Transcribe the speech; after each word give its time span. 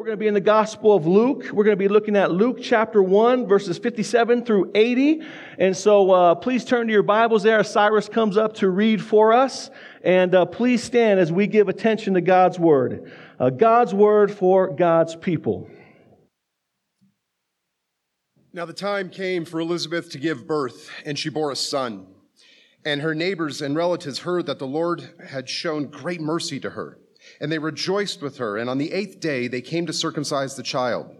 We're 0.00 0.06
going 0.06 0.16
to 0.16 0.20
be 0.20 0.28
in 0.28 0.32
the 0.32 0.40
Gospel 0.40 0.94
of 0.94 1.06
Luke. 1.06 1.50
We're 1.52 1.64
going 1.64 1.76
to 1.76 1.78
be 1.78 1.86
looking 1.86 2.16
at 2.16 2.32
Luke 2.32 2.56
chapter 2.62 3.02
1, 3.02 3.46
verses 3.46 3.76
57 3.76 4.46
through 4.46 4.70
80. 4.74 5.20
And 5.58 5.76
so 5.76 6.10
uh, 6.10 6.34
please 6.36 6.64
turn 6.64 6.86
to 6.86 6.92
your 6.94 7.02
Bibles 7.02 7.42
there 7.42 7.62
Cyrus 7.62 8.08
comes 8.08 8.38
up 8.38 8.54
to 8.54 8.70
read 8.70 9.04
for 9.04 9.34
us. 9.34 9.68
And 10.02 10.34
uh, 10.34 10.46
please 10.46 10.82
stand 10.82 11.20
as 11.20 11.30
we 11.30 11.46
give 11.46 11.68
attention 11.68 12.14
to 12.14 12.22
God's 12.22 12.58
Word. 12.58 13.12
Uh, 13.38 13.50
God's 13.50 13.92
Word 13.92 14.30
for 14.30 14.68
God's 14.68 15.16
people. 15.16 15.68
Now 18.54 18.64
the 18.64 18.72
time 18.72 19.10
came 19.10 19.44
for 19.44 19.60
Elizabeth 19.60 20.10
to 20.12 20.18
give 20.18 20.46
birth, 20.46 20.88
and 21.04 21.18
she 21.18 21.28
bore 21.28 21.50
a 21.50 21.56
son. 21.56 22.06
And 22.86 23.02
her 23.02 23.14
neighbors 23.14 23.60
and 23.60 23.76
relatives 23.76 24.20
heard 24.20 24.46
that 24.46 24.60
the 24.60 24.66
Lord 24.66 25.10
had 25.28 25.50
shown 25.50 25.88
great 25.88 26.22
mercy 26.22 26.58
to 26.60 26.70
her, 26.70 26.96
and 27.40 27.50
they 27.50 27.58
rejoiced 27.58 28.22
with 28.22 28.38
her. 28.38 28.56
And 28.56 28.68
on 28.68 28.78
the 28.78 28.92
eighth 28.92 29.20
day 29.20 29.48
they 29.48 29.60
came 29.60 29.86
to 29.86 29.92
circumcise 29.92 30.56
the 30.56 30.62
child. 30.62 31.14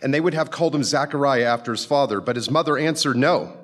And 0.00 0.14
they 0.14 0.20
would 0.20 0.34
have 0.34 0.50
called 0.50 0.74
him 0.74 0.84
Zechariah 0.84 1.44
after 1.44 1.72
his 1.72 1.84
father, 1.84 2.20
but 2.20 2.36
his 2.36 2.50
mother 2.50 2.78
answered, 2.78 3.16
No, 3.16 3.56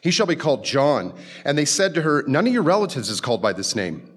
he 0.00 0.10
shall 0.10 0.26
be 0.26 0.36
called 0.36 0.64
John. 0.64 1.14
And 1.44 1.56
they 1.56 1.64
said 1.64 1.94
to 1.94 2.02
her, 2.02 2.24
None 2.26 2.46
of 2.46 2.52
your 2.52 2.62
relatives 2.62 3.08
is 3.08 3.20
called 3.20 3.42
by 3.42 3.52
this 3.52 3.76
name. 3.76 4.10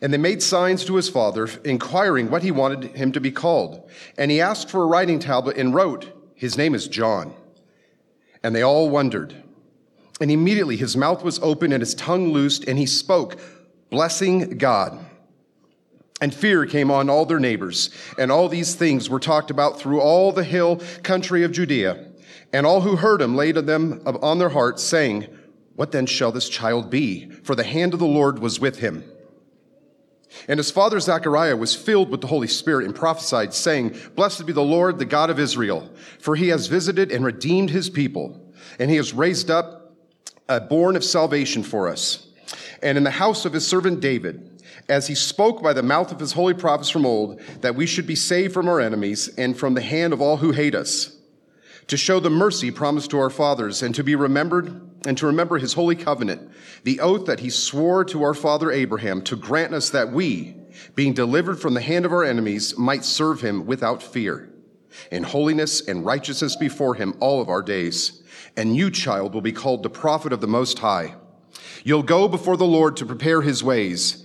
And 0.00 0.12
they 0.12 0.18
made 0.18 0.42
signs 0.42 0.84
to 0.84 0.96
his 0.96 1.08
father, 1.08 1.48
inquiring 1.64 2.30
what 2.30 2.42
he 2.42 2.50
wanted 2.50 2.96
him 2.96 3.12
to 3.12 3.20
be 3.20 3.32
called. 3.32 3.88
And 4.16 4.30
he 4.30 4.40
asked 4.40 4.70
for 4.70 4.82
a 4.82 4.86
writing 4.86 5.18
tablet 5.18 5.56
and 5.56 5.74
wrote, 5.74 6.12
his 6.38 6.56
name 6.56 6.76
is 6.76 6.86
John. 6.86 7.34
And 8.44 8.54
they 8.54 8.62
all 8.62 8.88
wondered. 8.88 9.34
And 10.20 10.30
immediately 10.30 10.76
his 10.76 10.96
mouth 10.96 11.24
was 11.24 11.40
open 11.40 11.72
and 11.72 11.82
his 11.82 11.96
tongue 11.96 12.32
loosed, 12.32 12.64
and 12.68 12.78
he 12.78 12.86
spoke, 12.86 13.40
blessing 13.90 14.56
God. 14.56 15.04
And 16.20 16.34
fear 16.34 16.66
came 16.66 16.90
on 16.90 17.08
all 17.08 17.24
their 17.24 17.38
neighbors. 17.38 17.90
And 18.18 18.32
all 18.32 18.48
these 18.48 18.74
things 18.74 19.08
were 19.08 19.20
talked 19.20 19.50
about 19.50 19.78
through 19.78 20.00
all 20.00 20.32
the 20.32 20.44
hill 20.44 20.82
country 21.02 21.44
of 21.44 21.52
Judea. 21.52 22.06
And 22.52 22.66
all 22.66 22.80
who 22.80 22.96
heard 22.96 23.22
him 23.22 23.36
laid 23.36 23.54
them 23.54 24.02
on 24.04 24.38
their 24.38 24.48
hearts, 24.48 24.82
saying, 24.82 25.28
What 25.76 25.92
then 25.92 26.06
shall 26.06 26.32
this 26.32 26.48
child 26.48 26.90
be? 26.90 27.30
For 27.30 27.54
the 27.54 27.64
hand 27.64 27.92
of 27.92 28.00
the 28.00 28.06
Lord 28.06 28.38
was 28.38 28.58
with 28.58 28.78
him. 28.78 29.04
And 30.46 30.58
his 30.58 30.70
father 30.70 31.00
Zechariah 31.00 31.56
was 31.56 31.74
filled 31.74 32.10
with 32.10 32.20
the 32.20 32.26
Holy 32.26 32.48
Spirit 32.48 32.84
and 32.86 32.94
prophesied, 32.94 33.54
saying, 33.54 33.96
Blessed 34.14 34.46
be 34.46 34.52
the 34.52 34.62
Lord, 34.62 34.98
the 34.98 35.04
God 35.04 35.30
of 35.30 35.38
Israel, 35.38 35.90
for 36.18 36.36
he 36.36 36.48
has 36.48 36.66
visited 36.66 37.10
and 37.10 37.24
redeemed 37.24 37.70
his 37.70 37.88
people, 37.90 38.52
and 38.78 38.90
he 38.90 38.96
has 38.96 39.12
raised 39.12 39.50
up 39.50 39.96
a 40.48 40.60
born 40.60 40.96
of 40.96 41.04
salvation 41.04 41.62
for 41.62 41.88
us. 41.88 42.26
And 42.82 42.96
in 42.96 43.04
the 43.04 43.10
house 43.10 43.44
of 43.44 43.52
his 43.52 43.66
servant 43.66 44.00
David, 44.00 44.57
as 44.88 45.06
he 45.06 45.14
spoke 45.14 45.62
by 45.62 45.72
the 45.72 45.82
mouth 45.82 46.12
of 46.12 46.20
his 46.20 46.32
holy 46.32 46.54
prophets 46.54 46.90
from 46.90 47.06
old, 47.06 47.40
that 47.60 47.74
we 47.74 47.86
should 47.86 48.06
be 48.06 48.14
saved 48.14 48.54
from 48.54 48.68
our 48.68 48.80
enemies 48.80 49.28
and 49.36 49.58
from 49.58 49.74
the 49.74 49.80
hand 49.80 50.12
of 50.12 50.20
all 50.20 50.38
who 50.38 50.52
hate 50.52 50.74
us 50.74 51.18
to 51.88 51.96
show 51.96 52.20
the 52.20 52.30
mercy 52.30 52.70
promised 52.70 53.10
to 53.10 53.18
our 53.18 53.30
fathers 53.30 53.82
and 53.82 53.94
to 53.94 54.04
be 54.04 54.14
remembered 54.14 54.80
and 55.06 55.16
to 55.18 55.26
remember 55.26 55.58
his 55.58 55.72
holy 55.72 55.96
covenant, 55.96 56.50
the 56.84 57.00
oath 57.00 57.24
that 57.26 57.40
he 57.40 57.50
swore 57.50 58.04
to 58.04 58.22
our 58.22 58.34
father 58.34 58.70
Abraham 58.70 59.22
to 59.22 59.36
grant 59.36 59.72
us 59.72 59.90
that 59.90 60.12
we, 60.12 60.54
being 60.94 61.14
delivered 61.14 61.58
from 61.58 61.74
the 61.74 61.80
hand 61.80 62.04
of 62.04 62.12
our 62.12 62.24
enemies, 62.24 62.76
might 62.76 63.04
serve 63.04 63.40
him 63.40 63.64
without 63.64 64.02
fear, 64.02 64.50
in 65.10 65.22
holiness 65.22 65.86
and 65.88 66.04
righteousness 66.04 66.56
before 66.56 66.94
him 66.94 67.16
all 67.20 67.40
of 67.40 67.48
our 67.48 67.62
days. 67.62 68.22
And 68.56 68.76
you, 68.76 68.90
child, 68.90 69.32
will 69.32 69.40
be 69.40 69.52
called 69.52 69.82
the 69.82 69.90
prophet 69.90 70.32
of 70.32 70.40
the 70.40 70.46
Most 70.46 70.80
High. 70.80 71.14
You'll 71.84 72.02
go 72.02 72.28
before 72.28 72.56
the 72.56 72.66
Lord 72.66 72.96
to 72.98 73.06
prepare 73.06 73.40
his 73.40 73.64
ways, 73.64 74.24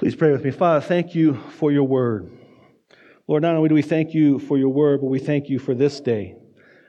Please 0.00 0.16
pray 0.16 0.32
with 0.32 0.42
me. 0.42 0.50
Father, 0.50 0.80
thank 0.80 1.14
you 1.14 1.34
for 1.34 1.70
your 1.70 1.84
word. 1.84 2.30
Lord, 3.28 3.42
not 3.42 3.54
only 3.54 3.68
do 3.68 3.74
we 3.74 3.82
thank 3.82 4.14
you 4.14 4.38
for 4.38 4.56
your 4.56 4.70
word, 4.70 5.02
but 5.02 5.08
we 5.08 5.18
thank 5.18 5.50
you 5.50 5.58
for 5.58 5.74
this 5.74 6.00
day. 6.00 6.36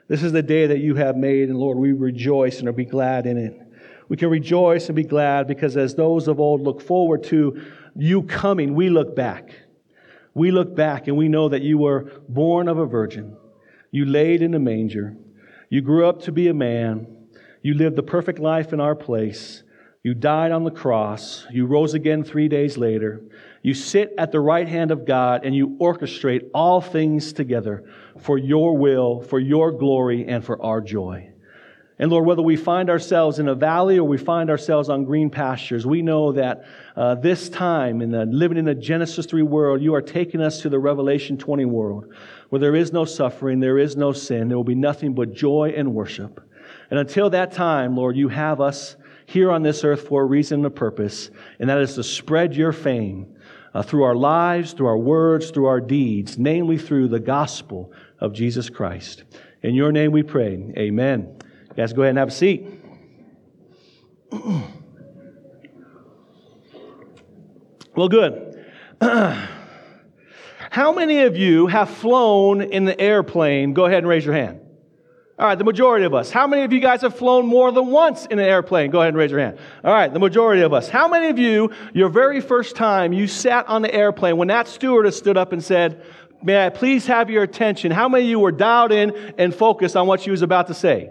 This 0.07 0.23
is 0.23 0.31
the 0.31 0.41
day 0.41 0.66
that 0.67 0.79
you 0.79 0.95
have 0.95 1.17
made, 1.17 1.50
and 1.50 1.57
Lord, 1.57 1.77
we 1.77 1.91
rejoice 1.91 2.59
and 2.59 2.69
are 2.69 2.71
be 2.71 2.85
glad 2.85 3.25
in 3.25 3.35
it. 3.38 3.59
We 4.07 4.16
can 4.16 4.29
rejoice 4.29 4.88
and 4.88 4.95
be 4.95 5.03
glad 5.03 5.45
because 5.45 5.75
as 5.75 5.94
those 5.94 6.29
of 6.29 6.39
old 6.39 6.61
look 6.61 6.79
forward 6.79 7.25
to 7.25 7.61
you 7.97 8.23
coming, 8.23 8.75
we 8.75 8.89
look 8.89 9.13
back. 9.13 9.55
We 10.33 10.51
look 10.51 10.73
back 10.73 11.09
and 11.09 11.17
we 11.17 11.27
know 11.27 11.50
that 11.50 11.63
you 11.63 11.79
were 11.79 12.09
born 12.29 12.69
of 12.69 12.77
a 12.77 12.85
virgin. 12.85 13.35
You 13.91 14.05
laid 14.05 14.41
in 14.41 14.53
a 14.53 14.59
manger. 14.59 15.17
You 15.67 15.81
grew 15.81 16.07
up 16.07 16.21
to 16.21 16.31
be 16.31 16.47
a 16.47 16.53
man. 16.53 17.07
You 17.61 17.73
lived 17.73 17.97
the 17.97 18.03
perfect 18.03 18.39
life 18.39 18.71
in 18.71 18.79
our 18.79 18.95
place. 18.95 19.63
You 20.03 20.16
died 20.16 20.51
on 20.51 20.63
the 20.63 20.72
cross. 20.72 21.45
You 21.51 21.67
rose 21.67 21.94
again 21.94 22.23
three 22.23 22.47
days 22.47 22.75
later. 22.75 23.22
You 23.62 23.75
sit 23.75 24.13
at 24.17 24.31
the 24.31 24.39
right 24.39 24.67
hand 24.67 24.89
of 24.89 25.06
God 25.06 25.45
and 25.45 25.56
you 25.56 25.78
orchestrate 25.79 26.50
all 26.56 26.81
things 26.81 27.34
together 27.34 27.84
for 28.19 28.39
your 28.39 28.75
will, 28.75 29.22
for 29.22 29.39
your 29.39 29.72
glory, 29.72 30.28
and 30.28 30.44
for 30.44 30.59
our 30.62 30.81
joy. 30.81 31.31
And 32.00 32.09
Lord, 32.09 32.25
whether 32.25 32.41
we 32.41 32.56
find 32.56 32.89
ourselves 32.89 33.38
in 33.38 33.47
a 33.47 33.53
valley 33.53 34.00
or 34.00 34.03
we 34.03 34.17
find 34.17 34.50
ourselves 34.50 34.89
on 34.89 35.06
green 35.06 35.29
pastures, 35.29 35.85
we 35.85 36.01
know 36.01 36.31
that 36.31 36.66
uh, 36.95 37.13
this 37.13 37.47
time 37.47 38.01
in 38.01 38.09
the 38.09 38.25
living 38.25 38.57
in 38.57 38.66
the 38.66 38.73
Genesis 38.73 39.28
3 39.28 39.44
world, 39.44 39.83
you 39.83 39.94
are 39.94 40.01
taking 40.01 40.41
us 40.41 40.62
to 40.62 40.69
the 40.69 40.79
Revelation 40.79 41.38
20 41.38 41.66
world 41.66 42.12
where 42.50 42.59
there 42.59 42.75
is 42.75 42.91
no 42.91 43.06
suffering, 43.06 43.59
there 43.59 43.78
is 43.78 43.95
no 43.95 44.13
sin, 44.13 44.47
there 44.47 44.57
will 44.57 44.63
be 44.63 44.73
nothing 44.73 45.13
but 45.13 45.31
joy 45.31 45.75
and 45.78 45.94
worship. 45.94 46.44
And 46.89 47.00
until 47.00 47.29
that 47.29 47.51
time, 47.51 47.95
Lord, 47.95 48.18
you 48.18 48.29
have 48.29 48.62
us 48.62 48.95
here 49.31 49.50
on 49.50 49.64
this 49.64 49.84
earth 49.86 50.08
for 50.08 50.24
a 50.24 50.25
reason 50.25 50.59
and 50.59 50.66
a 50.66 50.69
purpose, 50.69 51.31
and 51.59 51.69
that 51.69 51.80
is 51.80 51.96
to 51.96 52.03
spread 52.03 52.53
your 52.53 52.74
fame 52.74 53.34
uh, 53.74 53.81
through 53.81 54.03
our 54.03 54.16
lives, 54.16 54.74
through 54.74 54.88
our 54.88 54.97
words, 54.97 55.52
through 55.52 55.68
our 55.68 55.80
deeds, 55.80 56.38
namely 56.38 56.78
through 56.78 57.08
the 57.08 57.19
gospel 57.19 57.94
of 58.19 58.34
Jesus 58.34 58.69
Christ. 58.69 59.24
In 59.64 59.74
your 59.74 59.94
name 59.94 60.12
we 60.12 60.22
pray. 60.22 60.74
Amen. 60.78 61.38
You 61.69 61.75
guys 61.75 61.94
go 61.94 62.02
ahead 62.02 62.09
and 62.09 62.19
have 62.19 62.28
a 62.28 62.31
seat. 62.31 62.68
well, 67.96 68.09
good. 68.09 68.66
How 69.02 70.92
many 70.94 71.24
of 71.24 71.38
you 71.38 71.68
have 71.68 71.90
flown 71.90 72.62
in 72.62 72.84
the 72.84 73.00
airplane? 73.00 73.74
Go 73.74 73.86
ahead 73.86 74.00
and 74.00 74.08
raise 74.08 74.25
your 74.25 74.36
hand. 74.36 74.59
All 75.41 75.47
right, 75.47 75.57
the 75.57 75.63
majority 75.63 76.06
of 76.06 76.13
us. 76.13 76.29
How 76.29 76.46
many 76.46 76.62
of 76.62 76.72
you 76.72 76.79
guys 76.79 77.02
have 77.02 77.16
flown 77.16 77.47
more 77.47 77.72
than 77.72 77.88
once 77.88 78.28
in 78.28 78.38
an 78.38 78.46
airplane? 78.46 78.91
Go 78.91 79.00
ahead 79.00 79.07
and 79.07 79.18
raise 79.18 79.31
your 79.31 79.40
hand. 79.40 79.57
All 79.84 79.91
right, 79.91 80.13
the 80.13 80.19
majority 80.19 80.62
of 80.62 80.72
us. 80.72 80.88
How 80.88 81.07
many 81.07 81.29
of 81.29 81.40
you, 81.40 81.72
your 81.96 82.09
very 82.09 82.41
first 82.41 82.75
time 82.75 83.12
you 83.12 83.25
sat 83.25 83.68
on 83.68 83.81
the 83.81 83.91
airplane, 83.91 84.38
when 84.38 84.50
that 84.50 84.68
stewardess 84.68 85.18
stood 85.18 85.38
up 85.38 85.51
and 85.51 85.63
said, 85.63 86.06
May 86.44 86.63
I 86.63 86.69
please 86.69 87.07
have 87.07 87.31
your 87.31 87.41
attention? 87.41 87.91
How 87.91 88.07
many 88.07 88.25
of 88.25 88.30
you 88.30 88.38
were 88.38 88.51
dialed 88.51 88.91
in 88.91 89.34
and 89.40 89.53
focused 89.53 89.96
on 89.96 90.06
what 90.06 90.22
she 90.22 90.30
was 90.30 90.44
about 90.44 90.68
to 90.68 90.75
say? 90.75 91.09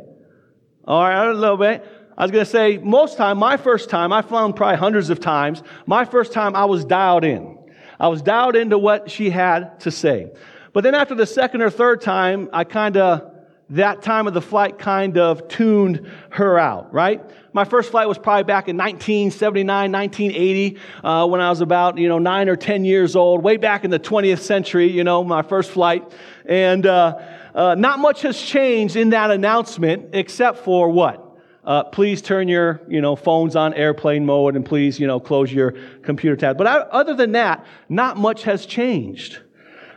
All 0.84 1.02
right, 1.02 1.26
a 1.26 1.34
little 1.34 1.56
bit. 1.56 1.84
I 2.16 2.22
was 2.22 2.30
going 2.30 2.44
to 2.44 2.50
say, 2.50 2.78
most 2.78 3.16
time, 3.16 3.36
my 3.36 3.56
first 3.56 3.90
time, 3.90 4.12
I've 4.12 4.28
flown 4.28 4.52
probably 4.52 4.78
hundreds 4.78 5.10
of 5.10 5.18
times. 5.18 5.64
My 5.86 6.04
first 6.04 6.32
time, 6.32 6.54
I 6.54 6.66
was 6.66 6.84
dialed 6.84 7.24
in. 7.24 7.58
I 7.98 8.06
was 8.06 8.22
dialed 8.22 8.54
into 8.54 8.78
what 8.78 9.10
she 9.10 9.28
had 9.28 9.80
to 9.80 9.90
say. 9.90 10.30
But 10.72 10.84
then 10.84 10.94
after 10.94 11.16
the 11.16 11.26
second 11.26 11.62
or 11.62 11.70
third 11.70 12.00
time, 12.00 12.48
I 12.52 12.62
kind 12.62 12.96
of 12.96 13.29
that 13.70 14.02
time 14.02 14.26
of 14.26 14.34
the 14.34 14.40
flight 14.40 14.78
kind 14.78 15.16
of 15.16 15.46
tuned 15.46 16.10
her 16.30 16.58
out, 16.58 16.92
right? 16.92 17.22
My 17.52 17.64
first 17.64 17.90
flight 17.90 18.08
was 18.08 18.18
probably 18.18 18.44
back 18.44 18.68
in 18.68 18.76
1979, 18.76 19.92
1980, 19.92 20.78
uh, 21.02 21.26
when 21.26 21.40
I 21.40 21.50
was 21.50 21.60
about, 21.60 21.96
you 21.96 22.08
know, 22.08 22.18
nine 22.18 22.48
or 22.48 22.56
10 22.56 22.84
years 22.84 23.14
old, 23.14 23.42
way 23.42 23.56
back 23.56 23.84
in 23.84 23.90
the 23.90 23.98
20th 23.98 24.40
century, 24.40 24.90
you 24.90 25.04
know, 25.04 25.22
my 25.22 25.42
first 25.42 25.70
flight. 25.70 26.12
And 26.46 26.84
uh, 26.84 27.18
uh, 27.54 27.74
not 27.76 28.00
much 28.00 28.22
has 28.22 28.40
changed 28.40 28.96
in 28.96 29.10
that 29.10 29.30
announcement 29.30 30.10
except 30.14 30.58
for 30.58 30.90
what? 30.90 31.28
Uh, 31.64 31.84
please 31.84 32.22
turn 32.22 32.48
your, 32.48 32.80
you 32.88 33.00
know, 33.00 33.14
phones 33.14 33.54
on 33.54 33.74
airplane 33.74 34.26
mode 34.26 34.56
and 34.56 34.64
please, 34.64 34.98
you 34.98 35.06
know, 35.06 35.20
close 35.20 35.52
your 35.52 35.74
computer 36.02 36.36
tab. 36.36 36.58
But 36.58 36.66
other 36.66 37.14
than 37.14 37.32
that, 37.32 37.66
not 37.88 38.16
much 38.16 38.44
has 38.44 38.66
changed. 38.66 39.40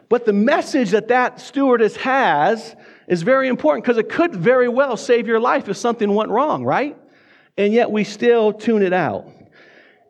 But 0.10 0.26
the 0.26 0.34
message 0.34 0.92
that 0.92 1.08
that 1.08 1.40
stewardess 1.42 1.96
has 1.96 2.76
is 3.08 3.22
very 3.22 3.48
important 3.48 3.84
because 3.84 3.98
it 3.98 4.10
could 4.10 4.36
very 4.36 4.68
well 4.68 4.98
save 4.98 5.28
your 5.28 5.40
life 5.40 5.70
if 5.70 5.78
something 5.78 6.14
went 6.14 6.30
wrong, 6.30 6.64
right? 6.64 6.98
And 7.58 7.74
yet 7.74 7.92
we 7.92 8.04
still 8.04 8.54
tune 8.54 8.82
it 8.82 8.94
out. 8.94 9.28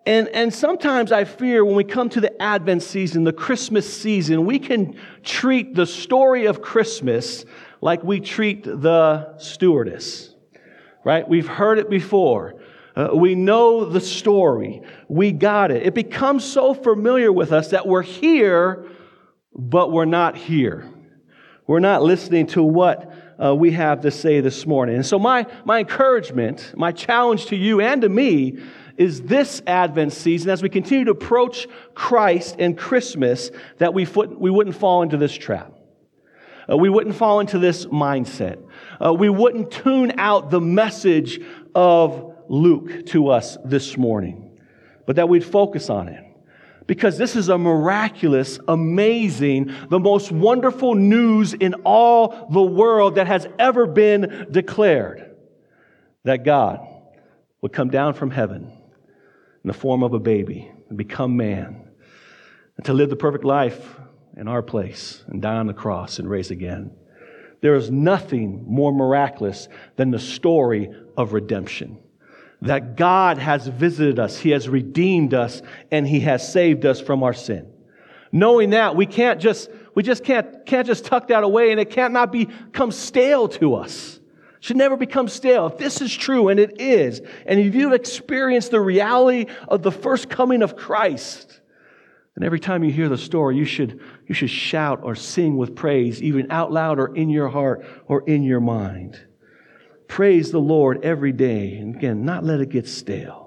And, 0.05 0.27
and 0.29 0.53
sometimes 0.53 1.11
I 1.11 1.23
fear 1.23 1.63
when 1.63 1.75
we 1.75 1.85
come 1.85 2.09
to 2.09 2.19
the 2.19 2.41
Advent 2.41 2.83
season, 2.83 3.23
the 3.23 3.31
Christmas 3.31 3.91
season, 3.91 4.45
we 4.45 4.59
can 4.59 4.97
treat 5.23 5.75
the 5.75 5.85
story 5.85 6.45
of 6.45 6.61
Christmas 6.61 7.45
like 7.79 8.03
we 8.03 8.19
treat 8.19 8.63
the 8.65 9.37
stewardess, 9.37 10.33
right? 11.05 11.27
We've 11.27 11.47
heard 11.47 11.79
it 11.79 11.89
before. 11.89 12.55
Uh, 12.95 13.09
we 13.13 13.33
know 13.33 13.85
the 13.85 14.01
story. 14.01 14.81
We 15.07 15.31
got 15.31 15.71
it. 15.71 15.83
It 15.83 15.93
becomes 15.93 16.43
so 16.43 16.73
familiar 16.73 17.31
with 17.31 17.51
us 17.51 17.69
that 17.69 17.87
we're 17.87 18.03
here, 18.03 18.85
but 19.55 19.91
we're 19.91 20.05
not 20.05 20.35
here. 20.35 20.92
We're 21.65 21.79
not 21.79 22.03
listening 22.03 22.47
to 22.47 22.63
what 22.63 23.13
uh, 23.41 23.55
we 23.55 23.71
have 23.71 24.01
to 24.01 24.11
say 24.11 24.41
this 24.41 24.65
morning. 24.65 24.95
And 24.95 25.05
so, 25.05 25.17
my, 25.17 25.45
my 25.65 25.79
encouragement, 25.79 26.73
my 26.75 26.91
challenge 26.91 27.47
to 27.47 27.55
you 27.55 27.79
and 27.79 28.01
to 28.01 28.09
me 28.09 28.59
is 28.97 29.21
this 29.21 29.61
Advent 29.65 30.13
season, 30.13 30.49
as 30.49 30.61
we 30.61 30.69
continue 30.69 31.05
to 31.05 31.11
approach 31.11 31.67
Christ 31.95 32.57
and 32.59 32.77
Christmas, 32.77 33.49
that 33.77 33.93
we, 33.93 34.05
foot, 34.05 34.39
we 34.39 34.51
wouldn't 34.51 34.75
fall 34.75 35.01
into 35.01 35.17
this 35.17 35.33
trap. 35.33 35.73
Uh, 36.69 36.77
we 36.77 36.89
wouldn't 36.89 37.15
fall 37.15 37.39
into 37.39 37.59
this 37.59 37.85
mindset. 37.85 38.63
Uh, 39.03 39.13
we 39.13 39.29
wouldn't 39.29 39.71
tune 39.71 40.13
out 40.19 40.49
the 40.49 40.61
message 40.61 41.39
of 41.73 42.35
Luke 42.49 43.05
to 43.07 43.29
us 43.29 43.57
this 43.65 43.97
morning, 43.97 44.59
but 45.05 45.15
that 45.15 45.27
we'd 45.27 45.43
focus 45.43 45.89
on 45.89 46.07
it. 46.07 46.22
Because 46.85 47.17
this 47.17 47.35
is 47.35 47.49
a 47.49 47.57
miraculous, 47.57 48.59
amazing, 48.67 49.73
the 49.89 49.99
most 49.99 50.31
wonderful 50.31 50.95
news 50.95 51.53
in 51.53 51.75
all 51.85 52.47
the 52.51 52.61
world 52.61 53.15
that 53.15 53.27
has 53.27 53.47
ever 53.57 53.85
been 53.85 54.47
declared 54.51 55.35
that 56.23 56.43
God 56.43 56.85
would 57.61 57.73
come 57.73 57.89
down 57.89 58.13
from 58.13 58.31
heaven 58.31 58.63
in 59.63 59.67
the 59.67 59.73
form 59.73 60.03
of 60.03 60.13
a 60.13 60.19
baby 60.19 60.69
and 60.89 60.97
become 60.97 61.37
man 61.37 61.87
and 62.75 62.85
to 62.85 62.93
live 62.93 63.09
the 63.09 63.15
perfect 63.15 63.45
life 63.45 63.95
in 64.35 64.47
our 64.47 64.61
place 64.61 65.23
and 65.27 65.41
die 65.41 65.55
on 65.55 65.67
the 65.67 65.73
cross 65.73 66.19
and 66.19 66.29
raise 66.29 66.51
again. 66.51 66.91
There 67.61 67.75
is 67.75 67.89
nothing 67.89 68.65
more 68.67 68.91
miraculous 68.91 69.69
than 69.95 70.11
the 70.11 70.19
story 70.19 70.89
of 71.15 71.31
redemption. 71.31 72.02
That 72.63 72.95
God 72.95 73.37
has 73.37 73.67
visited 73.67 74.19
us, 74.19 74.37
He 74.37 74.51
has 74.51 74.67
redeemed 74.67 75.33
us, 75.33 75.61
and 75.91 76.07
He 76.07 76.21
has 76.21 76.51
saved 76.51 76.85
us 76.85 76.99
from 76.99 77.23
our 77.23 77.33
sin. 77.33 77.71
Knowing 78.31 78.71
that, 78.71 78.95
we 78.95 79.05
can't 79.05 79.39
just, 79.39 79.69
we 79.95 80.01
just 80.01 80.23
can't, 80.23 80.65
can't 80.65 80.87
just 80.87 81.05
tuck 81.05 81.27
that 81.27 81.43
away 81.43 81.71
and 81.71 81.79
it 81.79 81.91
can't 81.91 82.13
not 82.13 82.31
become 82.31 82.91
stale 82.91 83.47
to 83.47 83.75
us 83.75 84.19
should 84.63 84.77
never 84.77 84.95
become 84.95 85.27
stale. 85.27 85.67
If 85.67 85.77
this 85.77 85.99
is 85.99 86.15
true, 86.15 86.47
and 86.47 86.57
it 86.57 86.79
is, 86.79 87.21
and 87.45 87.59
if 87.59 87.75
you've 87.75 87.91
experienced 87.91 88.71
the 88.71 88.79
reality 88.79 89.47
of 89.67 89.83
the 89.83 89.91
first 89.91 90.29
coming 90.29 90.61
of 90.61 90.77
Christ, 90.77 91.59
then 92.35 92.45
every 92.45 92.61
time 92.61 92.81
you 92.81 92.89
hear 92.89 93.09
the 93.09 93.17
story, 93.17 93.57
you 93.57 93.65
should, 93.65 93.99
you 94.25 94.33
should 94.33 94.49
shout 94.49 95.01
or 95.03 95.15
sing 95.15 95.57
with 95.57 95.75
praise, 95.75 96.23
even 96.23 96.49
out 96.49 96.71
loud 96.71 96.97
or 96.97 97.13
in 97.13 97.29
your 97.29 97.49
heart 97.49 97.85
or 98.07 98.23
in 98.25 98.41
your 98.41 98.61
mind. 98.61 99.19
Praise 100.07 100.51
the 100.51 100.59
Lord 100.59 101.03
every 101.03 101.31
day, 101.31 101.77
and 101.77 101.95
again, 101.95 102.25
not 102.25 102.43
let 102.43 102.59
it 102.59 102.69
get 102.69 102.87
stale. 102.87 103.43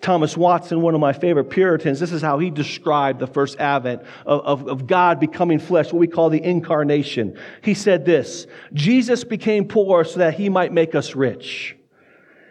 Thomas 0.00 0.36
Watson, 0.36 0.80
one 0.80 0.94
of 0.94 1.00
my 1.00 1.12
favorite 1.12 1.50
Puritans, 1.50 1.98
this 1.98 2.12
is 2.12 2.22
how 2.22 2.38
he 2.38 2.50
described 2.50 3.18
the 3.18 3.26
first 3.26 3.58
advent 3.58 4.02
of, 4.24 4.40
of, 4.42 4.68
of, 4.68 4.86
God 4.86 5.18
becoming 5.18 5.58
flesh, 5.58 5.86
what 5.86 5.98
we 5.98 6.06
call 6.06 6.30
the 6.30 6.42
incarnation. 6.42 7.36
He 7.62 7.74
said 7.74 8.04
this 8.04 8.46
Jesus 8.72 9.24
became 9.24 9.66
poor 9.66 10.04
so 10.04 10.20
that 10.20 10.34
he 10.34 10.48
might 10.48 10.72
make 10.72 10.94
us 10.94 11.16
rich. 11.16 11.76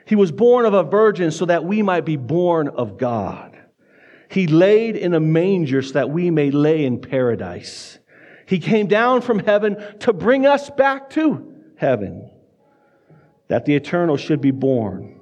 He 0.05 0.15
was 0.15 0.31
born 0.31 0.65
of 0.65 0.73
a 0.73 0.83
virgin 0.83 1.31
so 1.31 1.45
that 1.45 1.63
we 1.63 1.81
might 1.81 2.05
be 2.05 2.17
born 2.17 2.67
of 2.67 2.97
God. 2.97 3.57
He 4.29 4.47
laid 4.47 4.95
in 4.97 5.13
a 5.13 5.19
manger 5.19 5.81
so 5.81 5.93
that 5.93 6.09
we 6.09 6.29
may 6.31 6.51
lay 6.51 6.85
in 6.85 6.99
paradise. 6.99 7.99
He 8.45 8.59
came 8.59 8.87
down 8.87 9.21
from 9.21 9.39
heaven 9.39 9.77
to 9.99 10.13
bring 10.13 10.45
us 10.45 10.69
back 10.69 11.09
to 11.11 11.53
heaven, 11.77 12.29
that 13.47 13.65
the 13.65 13.75
eternal 13.75 14.17
should 14.17 14.41
be 14.41 14.51
born 14.51 15.17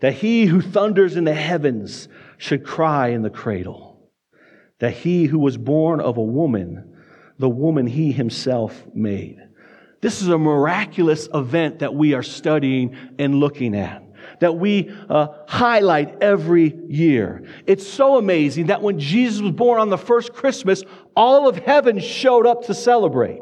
that 0.00 0.14
he 0.14 0.46
who 0.46 0.60
thunders 0.60 1.16
in 1.16 1.24
the 1.24 1.34
heavens 1.34 2.08
should 2.36 2.64
cry 2.64 3.08
in 3.08 3.22
the 3.22 3.30
cradle, 3.30 3.98
that 4.78 4.92
he 4.92 5.24
who 5.24 5.38
was 5.38 5.56
born 5.56 6.00
of 6.00 6.16
a 6.16 6.22
woman, 6.22 6.96
the 7.38 7.48
woman 7.48 7.86
he 7.86 8.12
himself 8.12 8.84
made. 8.94 9.38
This 10.00 10.22
is 10.22 10.28
a 10.28 10.38
miraculous 10.38 11.28
event 11.34 11.80
that 11.80 11.94
we 11.94 12.14
are 12.14 12.22
studying 12.22 12.96
and 13.18 13.34
looking 13.34 13.74
at, 13.74 14.04
that 14.38 14.56
we 14.56 14.94
uh, 15.08 15.28
highlight 15.48 16.22
every 16.22 16.78
year. 16.86 17.42
It's 17.66 17.86
so 17.86 18.18
amazing 18.18 18.66
that 18.66 18.82
when 18.82 19.00
Jesus 19.00 19.40
was 19.42 19.50
born 19.50 19.80
on 19.80 19.88
the 19.88 19.98
first 19.98 20.32
Christmas, 20.32 20.84
all 21.16 21.48
of 21.48 21.56
heaven 21.56 21.98
showed 21.98 22.46
up 22.46 22.66
to 22.66 22.74
celebrate. 22.74 23.40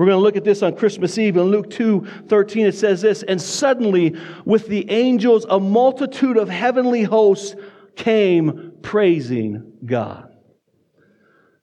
We're 0.00 0.06
going 0.06 0.16
to 0.16 0.22
look 0.22 0.36
at 0.38 0.44
this 0.44 0.62
on 0.62 0.76
Christmas 0.76 1.18
Eve. 1.18 1.36
In 1.36 1.42
Luke 1.42 1.68
2 1.68 2.06
13, 2.26 2.64
it 2.64 2.74
says 2.74 3.02
this 3.02 3.22
And 3.22 3.38
suddenly, 3.38 4.16
with 4.46 4.66
the 4.66 4.90
angels, 4.90 5.44
a 5.44 5.60
multitude 5.60 6.38
of 6.38 6.48
heavenly 6.48 7.02
hosts 7.02 7.54
came 7.96 8.72
praising 8.80 9.74
God. 9.84 10.34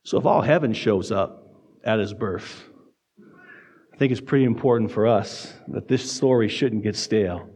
So, 0.04 0.20
if 0.20 0.28
all 0.28 0.44
heaven 0.44 0.74
shows 0.74 1.12
up 1.12 1.52
at 1.84 1.98
his 1.98 2.14
birth, 2.14 2.64
I 3.92 3.98
think 3.98 4.12
it's 4.12 4.22
pretty 4.22 4.46
important 4.46 4.92
for 4.92 5.08
us 5.08 5.52
that 5.70 5.88
this 5.88 6.12
story 6.12 6.48
shouldn't 6.48 6.84
get 6.84 6.96
stale, 6.96 7.50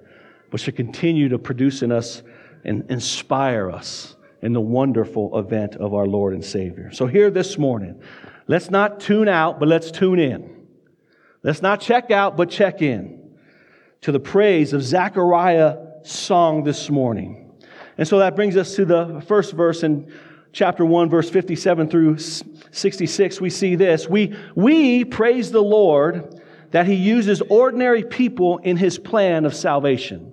but 0.50 0.60
should 0.60 0.76
continue 0.76 1.30
to 1.30 1.38
produce 1.38 1.84
in 1.84 1.92
us 1.92 2.24
and 2.66 2.90
inspire 2.90 3.70
us 3.70 4.16
in 4.42 4.52
the 4.52 4.62
wonderful 4.62 5.38
event 5.38 5.76
of 5.76 5.94
our 5.94 6.08
Lord 6.08 6.34
and 6.34 6.44
Savior. 6.44 6.92
So, 6.92 7.06
here 7.06 7.30
this 7.30 7.60
morning, 7.60 8.02
let's 8.48 8.72
not 8.72 9.00
tune 9.00 9.28
out, 9.28 9.60
but 9.60 9.70
let's 9.70 9.92
tune 9.92 10.18
in. 10.18 10.61
Let's 11.44 11.62
not 11.62 11.82
check 11.82 12.12
out, 12.12 12.38
but 12.38 12.50
check 12.50 12.82
in 12.82 13.20
to 14.02 14.12
the 14.12 14.20
praise 14.20 14.74
of 14.74 14.84
Zechariah's 14.84 16.10
song 16.10 16.64
this 16.64 16.90
morning. 16.90 17.52
And 17.98 18.08
so 18.08 18.20
that 18.20 18.36
brings 18.36 18.58
us 18.58 18.76
to 18.76 18.86
the 18.86 19.24
first 19.28 19.54
verse 19.54 19.84
in 19.84 20.12
chapter 20.54 20.86
1, 20.86 21.10
verse 21.10 21.30
57 21.30 21.90
through 21.90 22.18
66. 22.18 23.42
We 23.42 23.50
see 23.50 23.76
this. 23.76 24.08
We, 24.08 24.36
we 24.56 25.06
praise 25.06 25.52
the 25.52 25.62
Lord 25.62 26.42
that 26.72 26.88
he 26.88 26.96
uses 26.96 27.42
ordinary 27.42 28.04
people 28.04 28.60
in 28.60 28.78
his 28.78 28.98
plan 28.98 29.46
of 29.46 29.54
salvation. 29.54 30.31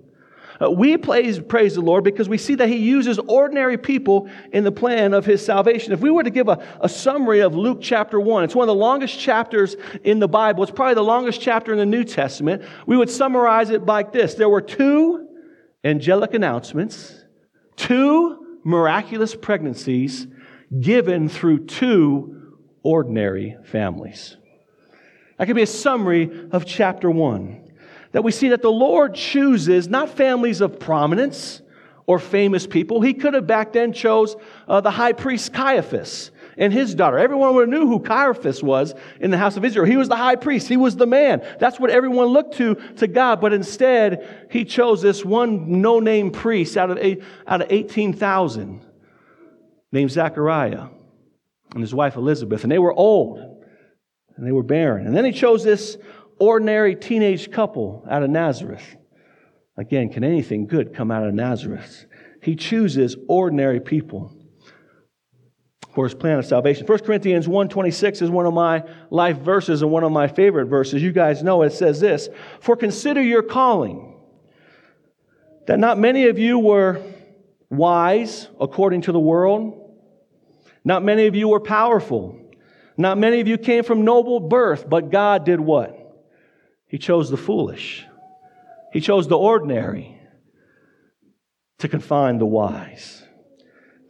Uh, 0.61 0.71
we 0.71 0.97
praise, 0.97 1.39
praise 1.39 1.75
the 1.75 1.81
Lord 1.81 2.03
because 2.03 2.29
we 2.29 2.39
see 2.39 2.57
that 2.57 2.69
He 2.69 2.77
uses 2.77 3.19
ordinary 3.19 3.79
people 3.79 4.29
in 4.53 4.65
the 4.65 4.73
plan 4.73 5.15
of 5.15 5.25
His 5.25 5.45
salvation. 5.45 5.93
If 5.93 6.01
we 6.01 6.11
were 6.11 6.25
to 6.25 6.31
give 6.31 6.49
a, 6.49 6.65
a 6.81 6.89
summary 6.89 7.41
of 7.41 7.55
Luke 7.55 7.79
chapter 7.81 8.19
1, 8.19 8.45
it's 8.45 8.55
one 8.55 8.69
of 8.69 8.75
the 8.75 8.81
longest 8.81 9.19
chapters 9.19 9.77
in 10.03 10.19
the 10.19 10.29
Bible. 10.29 10.63
It's 10.63 10.73
probably 10.73 10.95
the 10.95 11.03
longest 11.03 11.41
chapter 11.41 11.73
in 11.73 11.79
the 11.79 11.87
New 11.87 12.05
Testament. 12.05 12.63
We 12.87 12.97
would 12.97 13.11
summarize 13.11 13.71
it 13.71 13.87
like 13.87 14.13
this 14.13 14.35
There 14.35 14.49
were 14.49 14.63
two 14.63 15.29
angelic 15.85 16.35
announcements, 16.35 17.25
two 17.77 18.59
miraculous 18.65 19.35
pregnancies 19.35 20.27
given 20.81 21.29
through 21.29 21.67
two 21.67 22.57
ordinary 22.83 23.57
families. 23.65 24.37
That 25.39 25.47
could 25.47 25.57
be 25.57 25.63
a 25.63 25.67
summary 25.67 26.49
of 26.51 26.67
chapter 26.67 27.11
1 27.11 27.68
that 28.13 28.23
we 28.23 28.33
see 28.33 28.49
that 28.49 28.63
the 28.63 28.71
Lord 28.71 29.15
chooses 29.15 29.89
not 29.89 30.11
families 30.11 30.61
of 30.61 30.81
prominence 30.81 31.63
or 32.07 32.19
famous 32.19 32.67
people. 32.67 33.03
He 33.03 33.15
could 33.15 33.35
have 33.35 33.47
back 33.47 33.75
then 33.75 33.93
chose 33.93 34.35
uh, 34.67 34.81
the 34.81 34.91
high 34.91 35.13
priest 35.13 35.53
Caiaphas 35.53 36.31
and 36.57 36.73
his 36.73 36.95
daughter. 36.95 37.19
Everyone 37.19 37.55
would 37.55 37.69
have 37.69 37.69
knew 37.69 37.87
who 37.87 38.01
Caiaphas 38.01 38.63
was 38.63 38.95
in 39.21 39.31
the 39.31 39.37
house 39.37 39.59
of 39.59 39.65
Israel. 39.65 39.85
He 39.85 39.97
was 39.97 40.09
the 40.09 40.17
high 40.17 40.37
priest. 40.37 40.69
He 40.69 40.79
was 40.79 40.97
the 40.97 41.07
man. 41.07 41.47
That's 41.61 41.79
what 41.79 41.91
everyone 41.91 42.29
looked 42.29 42.57
to 42.57 42.77
to 42.97 43.07
God. 43.07 43.43
But 43.43 43.53
instead, 43.53 44.47
he 44.51 44.65
chose 44.65 45.03
this 45.03 45.25
one 45.25 45.81
no-name 45.83 46.31
priest 46.31 46.77
out 46.77 46.91
of 46.91 46.99
out 47.47 47.61
of 47.61 47.67
18,000 47.71 48.85
named 49.93 50.11
Zechariah 50.11 50.87
and 51.73 51.81
his 51.81 51.95
wife 51.95 52.17
Elizabeth. 52.17 52.63
And 52.63 52.73
they 52.73 52.79
were 52.79 52.93
old 52.93 53.39
and 54.37 54.47
they 54.47 54.53
were 54.53 54.63
barren. 54.63 55.07
And 55.07 55.17
then 55.17 55.25
he 55.25 55.33
chose 55.33 55.63
this 55.63 55.99
ordinary 56.39 56.95
teenage 56.95 57.51
couple 57.51 58.05
out 58.11 58.23
of 58.23 58.31
Nazareth. 58.31 58.97
Again, 59.77 60.09
can 60.09 60.25
anything 60.25 60.67
good 60.67 60.95
come 60.95 61.11
out 61.11 61.27
of 61.27 61.35
Nazareth? 61.35 62.07
He 62.43 62.57
chooses 62.57 63.17
ordinary 63.29 63.81
people 63.81 64.33
for 65.95 66.05
his 66.05 66.15
plan 66.15 66.39
of 66.39 66.47
salvation. 66.47 66.87
1 66.87 66.99
Corinthians 67.01 67.49
1.26 67.49 68.23
is 68.23 68.31
one 68.31 68.47
of 68.47 68.55
my 68.55 68.85
life 69.11 69.39
verses 69.39 69.83
and 69.83 69.91
one 69.91 70.05
of 70.05 70.13
my 70.13 70.29
favorite 70.29 70.67
verses. 70.67 71.03
You 71.03 71.13
guys 71.13 71.43
know 71.43 71.63
it 71.63 71.73
says 71.73 72.01
this, 72.01 72.29
For 72.61 72.77
consider 72.77 73.23
your 73.23 73.43
calling, 73.43 74.17
that 75.67 75.79
not 75.79 75.99
many 75.99 76.29
of 76.29 76.39
you 76.39 76.59
were 76.59 77.03
wise 77.69 78.49
according 78.61 79.03
to 79.03 79.13
the 79.13 79.21
world, 79.21 79.97
not 80.85 81.03
many 81.03 81.27
of 81.27 81.35
you 81.35 81.49
were 81.49 81.61
powerful, 81.61 82.39
not 82.97 83.19
many 83.19 83.41
of 83.41 83.49
you 83.49 83.59
came 83.59 83.85
from 83.85 84.05
noble 84.05 84.41
birth, 84.41 84.89
but 84.89 85.11
God 85.11 85.45
did 85.45 85.61
what? 85.61 85.98
He 86.89 86.99
chose 86.99 87.31
the 87.31 87.37
foolish. 87.37 88.07
He 88.93 89.01
chose 89.01 89.29
the 89.29 89.39
ordinary 89.39 90.19
to 91.79 91.89
confine 91.89 92.39
the 92.39 92.47
wise. 92.47 93.23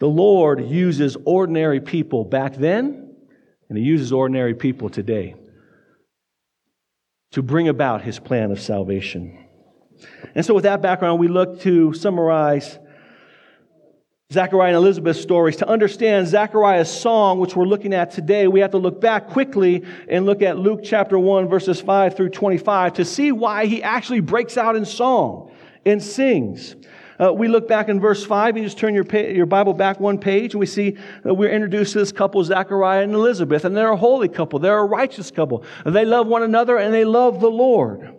The 0.00 0.08
Lord 0.08 0.64
uses 0.64 1.16
ordinary 1.24 1.80
people 1.80 2.24
back 2.24 2.54
then, 2.54 3.14
and 3.68 3.76
He 3.76 3.84
uses 3.84 4.12
ordinary 4.12 4.54
people 4.54 4.88
today. 4.88 5.34
to 7.30 7.42
bring 7.42 7.68
about 7.68 8.00
his 8.00 8.18
plan 8.18 8.50
of 8.50 8.58
salvation. 8.58 9.38
And 10.34 10.46
so, 10.46 10.54
with 10.54 10.64
that 10.64 10.80
background, 10.80 11.20
we 11.20 11.28
look 11.28 11.60
to 11.60 11.92
summarize 11.92 12.78
Zechariah 14.30 14.68
and 14.68 14.76
Elizabeth's 14.76 15.22
stories. 15.22 15.56
To 15.56 15.66
understand 15.66 16.28
Zechariah's 16.28 16.90
song, 16.90 17.38
which 17.38 17.56
we're 17.56 17.64
looking 17.64 17.94
at 17.94 18.10
today, 18.10 18.46
we 18.46 18.60
have 18.60 18.72
to 18.72 18.76
look 18.76 19.00
back 19.00 19.28
quickly 19.28 19.86
and 20.06 20.26
look 20.26 20.42
at 20.42 20.58
Luke 20.58 20.80
chapter 20.84 21.18
1, 21.18 21.48
verses 21.48 21.80
5 21.80 22.14
through 22.14 22.28
25 22.28 22.92
to 22.92 23.06
see 23.06 23.32
why 23.32 23.64
he 23.64 23.82
actually 23.82 24.20
breaks 24.20 24.58
out 24.58 24.76
in 24.76 24.84
song 24.84 25.50
and 25.86 26.02
sings. 26.02 26.76
Uh, 27.18 27.32
we 27.32 27.48
look 27.48 27.66
back 27.68 27.88
in 27.88 28.00
verse 28.00 28.22
5, 28.22 28.58
you 28.58 28.64
just 28.64 28.76
turn 28.76 28.94
your, 28.94 29.06
your 29.06 29.46
Bible 29.46 29.72
back 29.72 29.98
one 29.98 30.18
page, 30.18 30.52
and 30.52 30.60
we 30.60 30.66
see 30.66 30.98
we're 31.24 31.48
introduced 31.48 31.94
to 31.94 32.00
this 32.00 32.12
couple, 32.12 32.44
Zechariah 32.44 33.04
and 33.04 33.14
Elizabeth, 33.14 33.64
and 33.64 33.74
they're 33.74 33.92
a 33.92 33.96
holy 33.96 34.28
couple. 34.28 34.58
They're 34.58 34.78
a 34.78 34.84
righteous 34.84 35.30
couple. 35.30 35.64
They 35.86 36.04
love 36.04 36.26
one 36.26 36.42
another 36.42 36.76
and 36.76 36.92
they 36.92 37.06
love 37.06 37.40
the 37.40 37.50
Lord. 37.50 38.14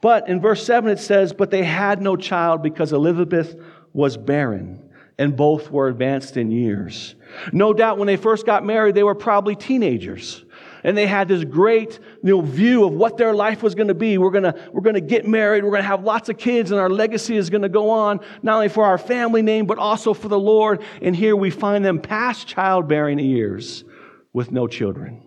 But 0.00 0.28
in 0.28 0.40
verse 0.40 0.64
7, 0.64 0.88
it 0.92 1.00
says, 1.00 1.32
But 1.32 1.50
they 1.50 1.64
had 1.64 2.00
no 2.00 2.14
child 2.14 2.62
because 2.62 2.92
Elizabeth 2.92 3.56
was 3.92 4.16
barren 4.16 4.86
and 5.20 5.36
both 5.36 5.70
were 5.70 5.86
advanced 5.88 6.38
in 6.38 6.50
years. 6.50 7.14
No 7.52 7.74
doubt 7.74 7.98
when 7.98 8.06
they 8.06 8.16
first 8.16 8.46
got 8.46 8.64
married, 8.64 8.94
they 8.94 9.02
were 9.02 9.14
probably 9.14 9.54
teenagers. 9.54 10.42
And 10.82 10.96
they 10.96 11.06
had 11.06 11.28
this 11.28 11.44
great 11.44 12.00
you 12.24 12.36
know, 12.36 12.40
view 12.40 12.86
of 12.86 12.94
what 12.94 13.18
their 13.18 13.34
life 13.34 13.62
was 13.62 13.74
going 13.74 13.88
to 13.88 13.94
be. 13.94 14.16
We're 14.16 14.30
going 14.30 14.50
we're 14.72 14.80
going 14.80 14.94
to 14.94 15.02
get 15.02 15.28
married. 15.28 15.62
We're 15.62 15.72
going 15.72 15.82
to 15.82 15.88
have 15.88 16.04
lots 16.04 16.30
of 16.30 16.38
kids, 16.38 16.70
and 16.70 16.80
our 16.80 16.88
legacy 16.88 17.36
is 17.36 17.50
going 17.50 17.60
to 17.60 17.68
go 17.68 17.90
on, 17.90 18.20
not 18.42 18.54
only 18.54 18.70
for 18.70 18.86
our 18.86 18.96
family 18.96 19.42
name, 19.42 19.66
but 19.66 19.76
also 19.76 20.14
for 20.14 20.28
the 20.28 20.38
Lord. 20.38 20.82
And 21.02 21.14
here 21.14 21.36
we 21.36 21.50
find 21.50 21.84
them 21.84 22.00
past 22.00 22.46
childbearing 22.46 23.18
years 23.18 23.84
with 24.32 24.50
no 24.50 24.66
children. 24.66 25.22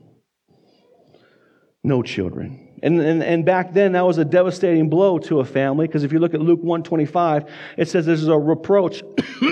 No 1.84 2.02
children. 2.02 2.63
And, 2.84 3.00
and, 3.00 3.24
and 3.24 3.46
back 3.46 3.74
then, 3.74 3.94
that 3.94 4.06
was 4.06 4.18
a 4.18 4.26
devastating 4.26 4.90
blow 4.90 5.18
to 5.20 5.40
a 5.40 5.46
family 5.46 5.88
because 5.88 6.04
if 6.04 6.12
you 6.12 6.20
look 6.20 6.34
at 6.34 6.42
Luke 6.42 6.60
125, 6.60 7.50
it 7.78 7.88
says 7.88 8.06
this 8.06 8.22
is 8.22 8.28
a 8.28 8.38
reproach 8.38 9.02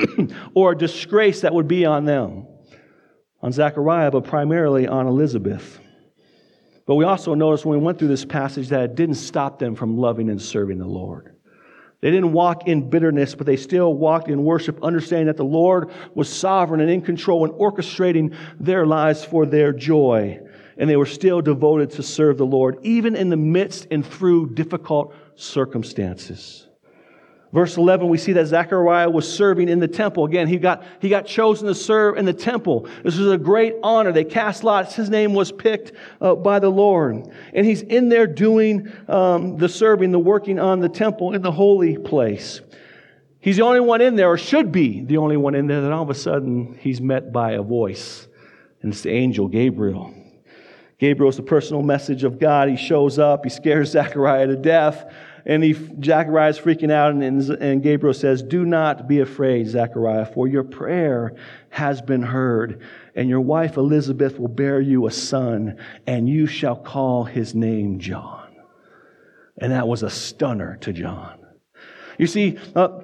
or 0.54 0.74
a 0.74 0.78
disgrace 0.78 1.40
that 1.42 1.54
would 1.54 1.68
be 1.68 1.86
on 1.86 2.04
them, 2.04 2.46
on 3.42 3.54
Zechariah, 3.54 4.12
but 4.12 4.26
primarily 4.26 4.86
on 4.86 5.08
Elizabeth. 5.08 5.80
But 6.86 6.96
we 6.96 7.06
also 7.06 7.34
notice 7.34 7.66
when 7.66 7.80
we 7.80 7.86
went 7.86 8.00
through 8.00 8.10
this 8.10 8.26
passage 8.26 8.68
that 8.68 8.82
it 8.82 8.96
didn't 8.96 9.16
stop 9.16 9.60
them 9.60 9.76
from 9.76 9.98
loving 9.98 10.30
and 10.30 10.42
serving 10.42 10.78
the 10.78 10.86
Lord. 10.86 11.34
They 12.02 12.12
didn't 12.12 12.34
walk 12.34 12.68
in 12.68 12.90
bitterness, 12.90 13.34
but 13.34 13.46
they 13.46 13.56
still 13.56 13.94
walked 13.94 14.28
in 14.28 14.44
worship, 14.44 14.84
understanding 14.84 15.28
that 15.28 15.38
the 15.38 15.46
Lord 15.46 15.90
was 16.16 16.28
sovereign 16.28 16.82
and 16.82 16.90
in 16.90 17.02
control 17.02 17.46
and 17.46 17.54
orchestrating 17.54 18.36
their 18.60 18.86
lives 18.86 19.24
for 19.24 19.46
their 19.46 19.72
joy 19.72 20.42
and 20.82 20.90
they 20.90 20.98
were 20.98 21.06
still 21.06 21.42
devoted 21.42 21.92
to 21.92 22.02
serve 22.02 22.40
the 22.40 22.46
Lord, 22.46 22.80
even 22.82 23.16
in 23.16 23.30
the 23.30 23.38
midst 23.38 23.86
and 23.92 24.04
through 24.04 24.50
difficult 24.56 25.14
circumstances. 25.36 26.68
Verse 27.54 27.78
11, 27.78 28.10
we 28.10 28.18
see 28.18 28.34
that 28.34 28.48
Zechariah 28.48 29.08
was 29.08 29.32
serving 29.32 29.70
in 29.70 29.80
the 29.80 29.88
temple. 29.88 30.26
Again, 30.26 30.48
he 30.48 30.58
got, 30.58 30.84
he 31.00 31.08
got 31.08 31.28
chosen 31.28 31.68
to 31.68 31.76
serve 31.76 32.18
in 32.18 32.26
the 32.26 32.34
temple. 32.34 32.88
This 33.04 33.16
was 33.16 33.32
a 33.32 33.38
great 33.38 33.76
honor. 33.84 34.12
They 34.12 34.24
cast 34.24 34.64
lots. 34.64 34.96
His 34.96 35.08
name 35.08 35.36
was 35.36 35.52
picked 35.52 35.92
uh, 36.20 36.34
by 36.34 36.58
the 36.58 36.70
Lord. 36.70 37.30
And 37.54 37.64
he's 37.64 37.84
in 37.84 38.10
there 38.10 38.26
doing 38.26 38.92
um, 39.08 39.58
the 39.58 39.70
serving, 39.70 40.12
the 40.12 40.18
working 40.18 40.58
on 40.58 40.80
the 40.80 40.90
temple 40.90 41.36
in 41.36 41.44
the 41.44 41.52
holy 41.52 41.96
place. 41.96 42.60
He's 43.40 43.58
the 43.58 43.64
only 43.64 43.82
one 43.82 44.02
in 44.02 44.16
there, 44.16 44.32
or 44.32 44.38
should 44.38 44.72
be 44.72 45.04
the 45.04 45.18
only 45.18 45.38
one 45.38 45.54
in 45.54 45.68
there, 45.68 45.82
that 45.82 45.92
all 45.92 46.02
of 46.02 46.10
a 46.10 46.16
sudden 46.16 46.76
he's 46.80 47.00
met 47.00 47.32
by 47.32 47.52
a 47.52 47.62
voice. 47.62 48.28
And 48.82 48.94
it's 48.94 49.04
the 49.04 49.12
angel 49.12 49.48
Gabriel. 49.48 50.16
Gabriel's 51.02 51.36
the 51.36 51.42
personal 51.42 51.82
message 51.82 52.24
of 52.24 52.38
God. 52.38 52.70
He 52.70 52.78
shows 52.78 53.18
up, 53.18 53.44
he 53.44 53.50
scares 53.50 53.90
Zechariah 53.92 54.46
to 54.46 54.56
death, 54.56 55.12
and 55.48 55.64
he, 55.64 55.74
Zechariah 55.74 56.52
is 56.52 56.60
freaking 56.60 56.92
out, 56.92 57.12
and, 57.12 57.42
and 57.50 57.82
Gabriel 57.82 58.14
says, 58.14 58.44
Do 58.44 58.64
not 58.66 59.08
be 59.08 59.20
afraid, 59.20 59.68
Zechariah, 59.68 60.28
for 60.28 60.48
your 60.48 60.64
prayer 60.64 61.34
has 61.72 62.04
been 62.04 62.22
heard, 62.22 62.84
and 63.16 63.28
your 63.28 63.42
wife 63.42 63.78
Elizabeth 63.78 64.40
will 64.40 64.48
bear 64.48 64.80
you 64.80 65.08
a 65.08 65.12
son, 65.12 65.80
and 66.06 66.30
you 66.30 66.46
shall 66.46 66.76
call 66.76 67.24
his 67.24 67.56
name 67.56 67.98
John. 67.98 68.56
And 69.58 69.72
that 69.72 69.88
was 69.88 70.04
a 70.04 70.10
stunner 70.10 70.78
to 70.82 70.94
John. 70.94 71.40
You 72.20 72.28
see, 72.28 72.60
uh, 72.76 73.02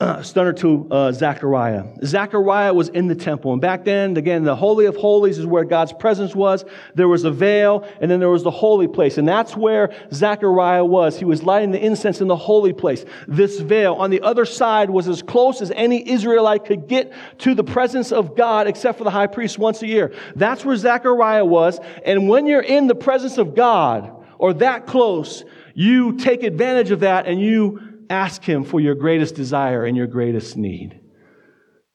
uh, 0.00 0.22
stunner 0.22 0.52
to 0.52 0.86
uh, 0.92 1.10
Zechariah. 1.10 1.84
Zechariah 2.04 2.72
was 2.72 2.88
in 2.88 3.08
the 3.08 3.16
temple. 3.16 3.52
And 3.52 3.60
back 3.60 3.84
then, 3.84 4.16
again, 4.16 4.44
the 4.44 4.54
Holy 4.54 4.86
of 4.86 4.94
Holies 4.94 5.38
is 5.38 5.46
where 5.46 5.64
God's 5.64 5.92
presence 5.92 6.36
was. 6.36 6.64
There 6.94 7.08
was 7.08 7.24
a 7.24 7.32
veil, 7.32 7.86
and 8.00 8.08
then 8.08 8.20
there 8.20 8.28
was 8.28 8.44
the 8.44 8.50
holy 8.50 8.86
place. 8.86 9.18
And 9.18 9.26
that's 9.26 9.56
where 9.56 9.92
Zechariah 10.12 10.84
was. 10.84 11.18
He 11.18 11.24
was 11.24 11.42
lighting 11.42 11.72
the 11.72 11.84
incense 11.84 12.20
in 12.20 12.28
the 12.28 12.36
holy 12.36 12.72
place. 12.72 13.04
This 13.26 13.58
veil 13.58 13.94
on 13.94 14.10
the 14.10 14.20
other 14.20 14.44
side 14.44 14.88
was 14.88 15.08
as 15.08 15.20
close 15.20 15.60
as 15.60 15.72
any 15.72 16.08
Israelite 16.08 16.64
could 16.64 16.86
get 16.86 17.12
to 17.38 17.56
the 17.56 17.64
presence 17.64 18.12
of 18.12 18.36
God, 18.36 18.68
except 18.68 18.98
for 18.98 19.04
the 19.04 19.10
high 19.10 19.26
priest 19.26 19.58
once 19.58 19.82
a 19.82 19.86
year. 19.88 20.14
That's 20.36 20.64
where 20.64 20.76
Zechariah 20.76 21.44
was. 21.44 21.80
And 22.04 22.28
when 22.28 22.46
you're 22.46 22.60
in 22.60 22.86
the 22.86 22.94
presence 22.94 23.36
of 23.36 23.56
God, 23.56 24.14
or 24.38 24.54
that 24.54 24.86
close, 24.86 25.44
you 25.74 26.16
take 26.16 26.44
advantage 26.44 26.92
of 26.92 27.00
that 27.00 27.26
and 27.26 27.40
you 27.40 27.87
ask 28.10 28.42
Him 28.42 28.64
for 28.64 28.80
your 28.80 28.94
greatest 28.94 29.34
desire 29.34 29.84
and 29.84 29.96
your 29.96 30.06
greatest 30.06 30.56
need. 30.56 31.00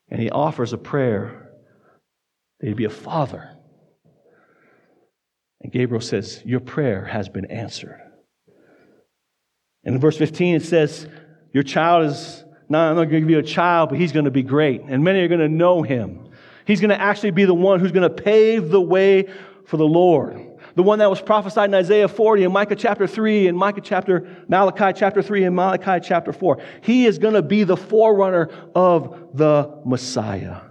And 0.09 0.21
He 0.21 0.29
offers 0.29 0.73
a 0.73 0.77
prayer 0.77 1.51
that 2.59 2.67
He'd 2.67 2.77
be 2.77 2.85
a 2.85 2.89
father. 2.89 3.57
And 5.61 5.71
Gabriel 5.71 6.01
says, 6.01 6.41
Your 6.45 6.59
prayer 6.59 7.05
has 7.05 7.29
been 7.29 7.45
answered. 7.45 7.99
And 9.83 9.95
in 9.95 10.01
verse 10.01 10.17
15, 10.17 10.55
it 10.55 10.63
says, 10.63 11.07
Your 11.53 11.63
child 11.63 12.05
is 12.05 12.43
not, 12.69 12.95
not 12.95 13.05
going 13.05 13.09
to 13.09 13.19
give 13.19 13.29
you 13.29 13.39
a 13.39 13.43
child, 13.43 13.89
but 13.89 13.97
he's 13.97 14.11
going 14.11 14.25
to 14.25 14.31
be 14.31 14.43
great. 14.43 14.81
And 14.81 15.03
many 15.03 15.19
are 15.19 15.27
going 15.27 15.39
to 15.39 15.49
know 15.49 15.81
him. 15.81 16.29
He's 16.65 16.79
going 16.79 16.89
to 16.89 16.99
actually 16.99 17.31
be 17.31 17.45
the 17.45 17.53
one 17.53 17.79
who's 17.79 17.91
going 17.91 18.09
to 18.09 18.23
pave 18.23 18.69
the 18.69 18.81
way 18.81 19.29
for 19.65 19.77
the 19.77 19.85
Lord 19.85 20.52
the 20.75 20.83
one 20.83 20.99
that 20.99 21.09
was 21.09 21.21
prophesied 21.21 21.69
in 21.69 21.75
Isaiah 21.75 22.07
40 22.07 22.45
and 22.45 22.53
Micah 22.53 22.75
chapter 22.75 23.05
3 23.05 23.47
and 23.47 23.57
Micah 23.57 23.81
chapter, 23.81 24.45
Malachi 24.47 24.97
chapter 24.97 25.21
3 25.21 25.43
and 25.43 25.55
Malachi 25.55 26.05
chapter 26.05 26.33
4. 26.33 26.61
He 26.81 27.05
is 27.05 27.19
going 27.19 27.35
to 27.35 27.41
be 27.41 27.63
the 27.63 27.77
forerunner 27.77 28.49
of 28.73 29.29
the 29.33 29.81
Messiah. 29.85 30.61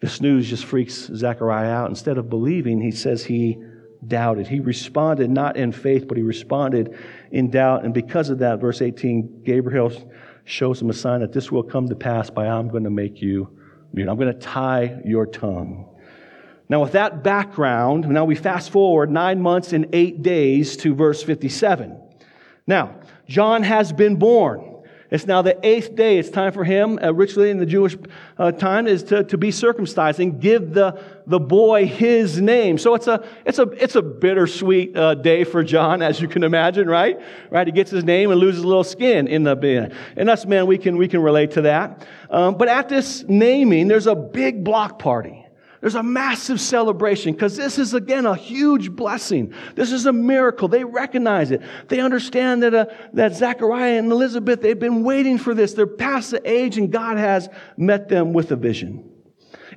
This 0.00 0.20
news 0.20 0.48
just 0.48 0.64
freaks 0.64 1.10
Zechariah 1.14 1.70
out. 1.70 1.90
Instead 1.90 2.18
of 2.18 2.30
believing, 2.30 2.80
he 2.80 2.90
says 2.90 3.24
he 3.24 3.58
doubted. 4.06 4.46
He 4.46 4.60
responded 4.60 5.30
not 5.30 5.56
in 5.56 5.72
faith, 5.72 6.08
but 6.08 6.16
he 6.16 6.22
responded 6.22 6.98
in 7.30 7.50
doubt. 7.50 7.84
And 7.84 7.92
because 7.92 8.30
of 8.30 8.38
that, 8.38 8.60
verse 8.60 8.80
18, 8.80 9.42
Gabriel 9.44 9.92
shows 10.44 10.80
him 10.80 10.90
a 10.90 10.94
sign 10.94 11.20
that 11.20 11.32
this 11.32 11.52
will 11.52 11.62
come 11.62 11.88
to 11.88 11.94
pass 11.94 12.30
by 12.30 12.46
I'm 12.46 12.68
going 12.68 12.84
to 12.84 12.90
make 12.90 13.20
you 13.20 13.56
mute. 13.92 14.08
I'm 14.08 14.16
going 14.16 14.32
to 14.32 14.38
tie 14.38 15.00
your 15.04 15.26
tongue. 15.26 15.89
Now, 16.70 16.80
with 16.80 16.92
that 16.92 17.24
background, 17.24 18.08
now 18.08 18.24
we 18.24 18.36
fast 18.36 18.70
forward 18.70 19.10
nine 19.10 19.40
months 19.42 19.72
and 19.72 19.88
eight 19.92 20.22
days 20.22 20.76
to 20.78 20.94
verse 20.94 21.20
57. 21.20 22.00
Now, 22.64 22.94
John 23.26 23.64
has 23.64 23.92
been 23.92 24.14
born. 24.14 24.76
It's 25.10 25.26
now 25.26 25.42
the 25.42 25.58
eighth 25.66 25.96
day. 25.96 26.18
It's 26.18 26.30
time 26.30 26.52
for 26.52 26.62
him, 26.62 27.00
uh, 27.02 27.12
richly 27.12 27.50
in 27.50 27.58
the 27.58 27.66
Jewish 27.66 27.96
uh, 28.38 28.52
time, 28.52 28.86
is 28.86 29.02
to, 29.04 29.24
to 29.24 29.36
be 29.36 29.50
circumcised 29.50 30.20
and 30.20 30.40
give 30.40 30.72
the, 30.72 31.02
the 31.26 31.40
boy 31.40 31.86
his 31.86 32.40
name. 32.40 32.78
So 32.78 32.94
it's 32.94 33.08
a, 33.08 33.26
it's 33.44 33.58
a, 33.58 33.62
it's 33.70 33.96
a 33.96 34.02
bittersweet 34.02 34.96
uh, 34.96 35.16
day 35.16 35.42
for 35.42 35.64
John, 35.64 36.02
as 36.02 36.20
you 36.20 36.28
can 36.28 36.44
imagine, 36.44 36.88
right? 36.88 37.20
Right? 37.50 37.66
He 37.66 37.72
gets 37.72 37.90
his 37.90 38.04
name 38.04 38.30
and 38.30 38.38
loses 38.38 38.62
a 38.62 38.68
little 38.68 38.84
skin 38.84 39.26
in 39.26 39.42
the, 39.42 39.56
bin. 39.56 39.92
and 40.14 40.30
us 40.30 40.46
men, 40.46 40.68
we 40.68 40.78
can, 40.78 40.96
we 40.96 41.08
can 41.08 41.20
relate 41.20 41.50
to 41.52 41.62
that. 41.62 42.06
Um, 42.30 42.56
but 42.56 42.68
at 42.68 42.88
this 42.88 43.24
naming, 43.26 43.88
there's 43.88 44.06
a 44.06 44.14
big 44.14 44.62
block 44.62 45.00
party. 45.00 45.39
There's 45.80 45.94
a 45.94 46.02
massive 46.02 46.60
celebration 46.60 47.32
because 47.32 47.56
this 47.56 47.78
is, 47.78 47.94
again, 47.94 48.26
a 48.26 48.34
huge 48.34 48.90
blessing. 48.90 49.54
This 49.74 49.92
is 49.92 50.04
a 50.04 50.12
miracle. 50.12 50.68
They 50.68 50.84
recognize 50.84 51.50
it. 51.50 51.62
They 51.88 52.00
understand 52.00 52.62
that, 52.62 52.74
uh, 52.74 52.86
that 53.14 53.34
Zechariah 53.34 53.98
and 53.98 54.12
Elizabeth, 54.12 54.60
they've 54.60 54.78
been 54.78 55.04
waiting 55.04 55.38
for 55.38 55.54
this. 55.54 55.72
They're 55.72 55.86
past 55.86 56.32
the 56.32 56.42
age, 56.48 56.76
and 56.76 56.92
God 56.92 57.16
has 57.16 57.48
met 57.78 58.08
them 58.08 58.34
with 58.34 58.52
a 58.52 58.56
vision. 58.56 59.10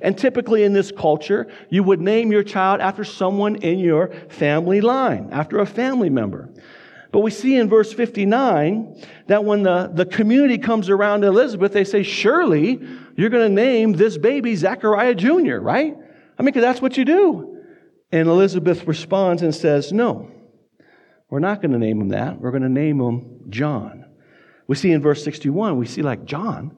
And 0.02 0.18
typically 0.18 0.64
in 0.64 0.74
this 0.74 0.92
culture, 0.92 1.46
you 1.70 1.82
would 1.82 2.00
name 2.00 2.30
your 2.30 2.42
child 2.42 2.80
after 2.80 3.04
someone 3.04 3.56
in 3.56 3.78
your 3.78 4.12
family 4.28 4.82
line, 4.82 5.30
after 5.32 5.60
a 5.60 5.66
family 5.66 6.10
member. 6.10 6.50
But 7.14 7.20
we 7.20 7.30
see 7.30 7.54
in 7.54 7.68
verse 7.68 7.92
59 7.92 9.00
that 9.28 9.44
when 9.44 9.62
the, 9.62 9.88
the 9.94 10.04
community 10.04 10.58
comes 10.58 10.90
around 10.90 11.22
Elizabeth, 11.22 11.72
they 11.72 11.84
say, 11.84 12.02
Surely 12.02 12.80
you're 13.14 13.30
going 13.30 13.48
to 13.48 13.54
name 13.54 13.92
this 13.92 14.18
baby 14.18 14.56
Zechariah 14.56 15.14
Jr., 15.14 15.58
right? 15.58 15.94
I 16.36 16.42
mean, 16.42 16.46
because 16.46 16.62
that's 16.62 16.82
what 16.82 16.96
you 16.96 17.04
do. 17.04 17.62
And 18.10 18.28
Elizabeth 18.28 18.88
responds 18.88 19.42
and 19.42 19.54
says, 19.54 19.92
No, 19.92 20.28
we're 21.30 21.38
not 21.38 21.62
going 21.62 21.70
to 21.70 21.78
name 21.78 22.00
him 22.00 22.08
that. 22.08 22.40
We're 22.40 22.50
going 22.50 22.64
to 22.64 22.68
name 22.68 23.00
him 23.00 23.44
John. 23.48 24.06
We 24.66 24.74
see 24.74 24.90
in 24.90 25.00
verse 25.00 25.22
61, 25.22 25.78
we 25.78 25.86
see 25.86 26.02
like, 26.02 26.24
John? 26.24 26.76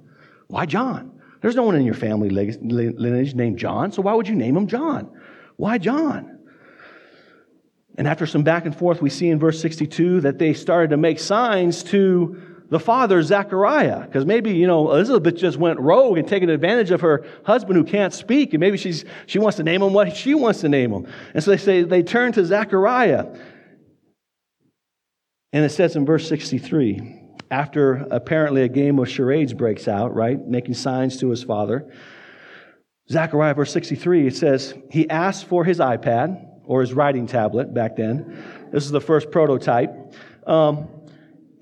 Why 0.49 0.67
John? 0.67 1.19
There's 1.41 1.57
no 1.57 1.63
one 1.63 1.77
in 1.77 1.87
your 1.87 1.95
family 1.95 2.29
lineage 2.29 3.35
named 3.35 3.59
John, 3.59 3.91
so 3.91 4.03
why 4.03 4.13
would 4.13 4.29
you 4.29 4.35
name 4.35 4.55
him 4.55 4.67
John? 4.67 5.19
Why 5.57 5.79
John? 5.79 6.36
And 7.99 8.07
after 8.07 8.27
some 8.27 8.43
back 8.43 8.67
and 8.67 8.77
forth, 8.77 9.01
we 9.01 9.11
see 9.11 9.29
in 9.29 9.39
verse 9.39 9.61
62 9.61 10.21
that 10.23 10.39
they 10.39 10.53
started 10.53 10.91
to 10.91 10.97
make 10.97 11.19
signs 11.19 11.83
to 11.85 12.57
the 12.69 12.81
father, 12.81 13.23
Zechariah, 13.23 14.01
because 14.01 14.27
maybe, 14.27 14.53
you 14.53 14.67
know, 14.67 14.91
Elizabeth 14.91 15.37
just 15.37 15.57
went 15.57 15.79
rogue 15.79 16.19
and 16.19 16.27
taken 16.27 16.51
advantage 16.51 16.91
of 16.91 17.01
her 17.01 17.25
husband 17.45 17.77
who 17.77 17.85
can't 17.85 18.13
speak, 18.13 18.55
and 18.55 18.61
maybe 18.61 18.77
she's, 18.77 19.05
she 19.27 19.39
wants 19.39 19.57
to 19.59 19.63
name 19.63 19.83
him 19.83 19.93
what 19.93 20.15
she 20.17 20.35
wants 20.35 20.63
to 20.63 20.69
name 20.69 20.93
him. 20.93 21.07
And 21.33 21.45
so 21.45 21.53
they 21.53 21.57
say, 21.59 21.83
they 21.83 22.03
turn 22.03 22.33
to 22.33 22.45
Zechariah. 22.45 23.27
And 25.53 25.65
it 25.65 25.71
says 25.71 25.95
in 25.95 26.05
verse 26.05 26.29
63, 26.29 27.23
after 27.51 28.07
apparently 28.11 28.63
a 28.63 28.69
game 28.69 28.99
of 28.99 29.09
charades 29.09 29.55
breaks 29.55 29.87
out, 29.87 30.15
right, 30.15 30.45
making 30.45 30.75
signs 30.75 31.19
to 31.19 31.31
his 31.31 31.45
father, 31.45 31.91
Zechariah, 33.09 33.55
verse 33.55 33.73
63, 33.73 34.27
it 34.27 34.37
says, 34.37 34.75
he 34.91 35.09
asked 35.09 35.47
for 35.47 35.65
his 35.65 35.79
iPad 35.79 36.45
or 36.67 36.81
his 36.81 36.93
writing 36.93 37.27
tablet 37.27 37.73
back 37.73 37.97
then. 37.97 38.45
This 38.73 38.85
is 38.85 38.91
the 38.91 39.01
first 39.01 39.31
prototype. 39.31 40.15
Um, 40.47 40.89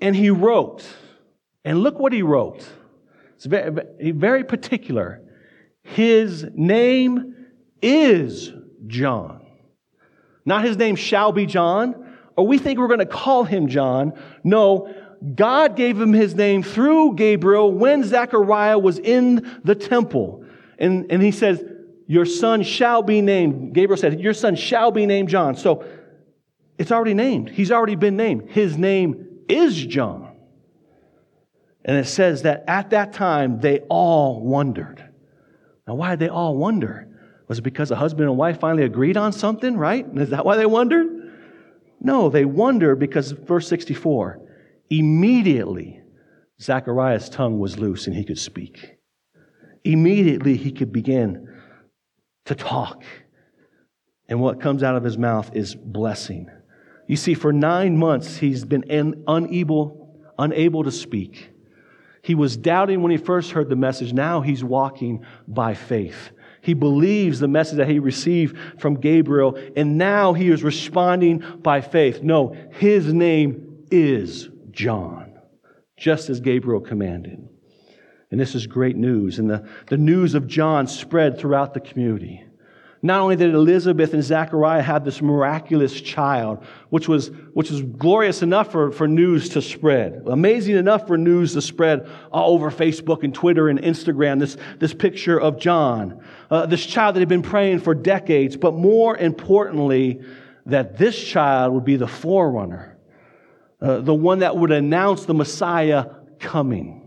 and 0.00 0.14
he 0.14 0.30
wrote. 0.30 0.84
And 1.64 1.82
look 1.82 1.98
what 1.98 2.12
he 2.12 2.22
wrote. 2.22 2.66
It's 3.36 3.46
very, 3.46 4.12
very 4.12 4.44
particular. 4.44 5.22
His 5.82 6.46
name 6.54 7.34
is 7.80 8.52
John. 8.86 9.46
Not 10.44 10.64
his 10.64 10.76
name 10.76 10.96
shall 10.96 11.32
be 11.32 11.46
John, 11.46 12.16
or 12.36 12.46
we 12.46 12.58
think 12.58 12.78
we're 12.78 12.88
going 12.88 12.98
to 12.98 13.06
call 13.06 13.44
him 13.44 13.68
John. 13.68 14.12
No, 14.42 14.92
God 15.34 15.76
gave 15.76 15.98
him 15.98 16.12
his 16.12 16.34
name 16.34 16.62
through 16.62 17.14
Gabriel 17.14 17.72
when 17.72 18.04
Zechariah 18.04 18.78
was 18.78 18.98
in 18.98 19.60
the 19.64 19.74
temple. 19.74 20.44
And, 20.78 21.06
and 21.10 21.22
he 21.22 21.30
says, 21.30 21.64
Your 22.06 22.26
son 22.26 22.62
shall 22.62 23.02
be 23.02 23.20
named. 23.20 23.74
Gabriel 23.74 23.96
said, 23.96 24.20
Your 24.20 24.34
son 24.34 24.56
shall 24.56 24.90
be 24.90 25.06
named 25.06 25.28
John. 25.28 25.56
So 25.56 25.84
it's 26.78 26.92
already 26.92 27.14
named. 27.14 27.50
He's 27.50 27.72
already 27.72 27.94
been 27.94 28.16
named. 28.16 28.50
His 28.50 28.76
name 28.76 29.26
is 29.48 29.74
John. 29.86 30.30
And 31.84 31.96
it 31.96 32.06
says 32.06 32.42
that 32.42 32.64
at 32.66 32.90
that 32.90 33.12
time 33.12 33.60
they 33.60 33.80
all 33.88 34.40
wondered. 34.42 35.04
Now, 35.86 35.94
why 35.94 36.10
did 36.10 36.18
they 36.20 36.28
all 36.28 36.56
wonder? 36.56 37.08
Was 37.46 37.58
it 37.58 37.62
because 37.62 37.90
a 37.90 37.96
husband 37.96 38.28
and 38.28 38.38
wife 38.38 38.58
finally 38.58 38.84
agreed 38.84 39.16
on 39.16 39.32
something, 39.32 39.76
right? 39.76 40.06
Is 40.16 40.30
that 40.30 40.46
why 40.46 40.56
they 40.56 40.66
wondered? 40.66 41.32
No, 42.00 42.30
they 42.30 42.44
wondered 42.44 42.96
because 42.98 43.32
verse 43.32 43.68
64 43.68 44.40
immediately 44.90 46.00
Zechariah's 46.60 47.28
tongue 47.28 47.58
was 47.58 47.78
loose 47.78 48.06
and 48.06 48.14
he 48.14 48.24
could 48.24 48.38
speak. 48.38 48.96
Immediately 49.84 50.56
he 50.56 50.72
could 50.72 50.92
begin 50.92 51.53
to 52.46 52.54
talk. 52.54 53.02
And 54.28 54.40
what 54.40 54.60
comes 54.60 54.82
out 54.82 54.96
of 54.96 55.04
his 55.04 55.18
mouth 55.18 55.54
is 55.54 55.74
blessing. 55.74 56.50
You 57.06 57.16
see, 57.16 57.34
for 57.34 57.52
nine 57.52 57.96
months, 57.96 58.38
he's 58.38 58.64
been 58.64 58.84
unable, 59.26 60.18
unable 60.38 60.84
to 60.84 60.90
speak. 60.90 61.50
He 62.22 62.34
was 62.34 62.56
doubting 62.56 63.02
when 63.02 63.12
he 63.12 63.18
first 63.18 63.50
heard 63.50 63.68
the 63.68 63.76
message. 63.76 64.14
Now 64.14 64.40
he's 64.40 64.64
walking 64.64 65.26
by 65.46 65.74
faith. 65.74 66.30
He 66.62 66.72
believes 66.72 67.38
the 67.38 67.48
message 67.48 67.76
that 67.76 67.90
he 67.90 67.98
received 67.98 68.56
from 68.80 68.94
Gabriel, 68.94 69.58
and 69.76 69.98
now 69.98 70.32
he 70.32 70.48
is 70.48 70.62
responding 70.62 71.44
by 71.62 71.82
faith. 71.82 72.22
No, 72.22 72.56
his 72.70 73.12
name 73.12 73.84
is 73.90 74.48
John, 74.70 75.38
just 75.98 76.30
as 76.30 76.40
Gabriel 76.40 76.80
commanded. 76.80 77.46
And 78.34 78.40
this 78.40 78.56
is 78.56 78.66
great 78.66 78.96
news. 78.96 79.38
And 79.38 79.48
the, 79.48 79.64
the 79.86 79.96
news 79.96 80.34
of 80.34 80.48
John 80.48 80.88
spread 80.88 81.38
throughout 81.38 81.72
the 81.72 81.78
community. 81.78 82.42
Not 83.00 83.20
only 83.20 83.36
did 83.36 83.54
Elizabeth 83.54 84.12
and 84.12 84.24
Zechariah 84.24 84.82
have 84.82 85.04
this 85.04 85.22
miraculous 85.22 86.00
child, 86.00 86.64
which 86.90 87.06
was, 87.06 87.28
which 87.52 87.70
was 87.70 87.82
glorious 87.82 88.42
enough 88.42 88.72
for, 88.72 88.90
for 88.90 89.06
news 89.06 89.50
to 89.50 89.62
spread, 89.62 90.24
amazing 90.26 90.74
enough 90.74 91.06
for 91.06 91.16
news 91.16 91.52
to 91.52 91.62
spread 91.62 92.10
all 92.32 92.54
over 92.54 92.72
Facebook 92.72 93.22
and 93.22 93.32
Twitter 93.32 93.68
and 93.68 93.80
Instagram, 93.80 94.40
this, 94.40 94.56
this 94.80 94.92
picture 94.92 95.40
of 95.40 95.60
John, 95.60 96.20
uh, 96.50 96.66
this 96.66 96.84
child 96.84 97.14
that 97.14 97.20
had 97.20 97.28
been 97.28 97.42
praying 97.42 97.78
for 97.78 97.94
decades, 97.94 98.56
but 98.56 98.74
more 98.74 99.16
importantly, 99.16 100.22
that 100.66 100.98
this 100.98 101.16
child 101.16 101.72
would 101.72 101.84
be 101.84 101.94
the 101.94 102.08
forerunner, 102.08 102.98
uh, 103.80 104.00
the 104.00 104.12
one 104.12 104.40
that 104.40 104.56
would 104.56 104.72
announce 104.72 105.24
the 105.24 105.34
Messiah 105.34 106.06
coming. 106.40 107.03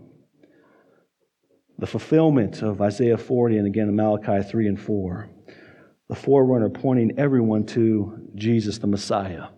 The 1.78 1.86
fulfillment 1.86 2.62
of 2.62 2.80
Isaiah 2.80 3.18
40 3.18 3.58
and 3.58 3.66
again 3.66 3.88
in 3.88 3.96
Malachi 3.96 4.42
3 4.42 4.68
and 4.68 4.80
4 4.80 5.30
the 6.08 6.14
forerunner 6.14 6.70
pointing 6.70 7.18
everyone 7.18 7.66
to 7.66 8.30
Jesus 8.34 8.78
the 8.78 8.86
Messiah. 8.86 9.48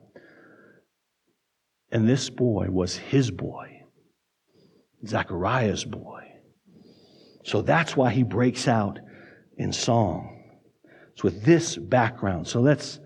And 1.92 2.08
this 2.08 2.28
boy 2.28 2.66
was 2.70 2.96
his 2.96 3.30
boy, 3.30 3.84
Zechariah's 5.06 5.84
boy. 5.84 6.24
So 7.44 7.62
that's 7.62 7.96
why 7.96 8.10
he 8.10 8.22
breaks 8.22 8.68
out 8.68 8.98
in 9.56 9.72
song. 9.72 10.42
It's 11.12 11.24
with 11.24 11.42
this 11.42 11.76
background. 11.76 12.46
So 12.46 12.60
let's 12.60 13.00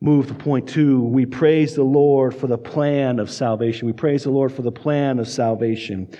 move 0.00 0.26
to 0.28 0.34
point 0.34 0.68
two. 0.68 1.00
We 1.00 1.26
praise 1.26 1.74
the 1.74 1.82
Lord 1.82 2.34
for 2.34 2.46
the 2.46 2.58
plan 2.58 3.18
of 3.18 3.30
salvation. 3.30 3.86
We 3.86 3.92
praise 3.92 4.24
the 4.24 4.30
Lord 4.30 4.52
for 4.52 4.62
the 4.62 4.72
plan 4.72 5.18
of 5.18 5.28
salvation. 5.28 6.12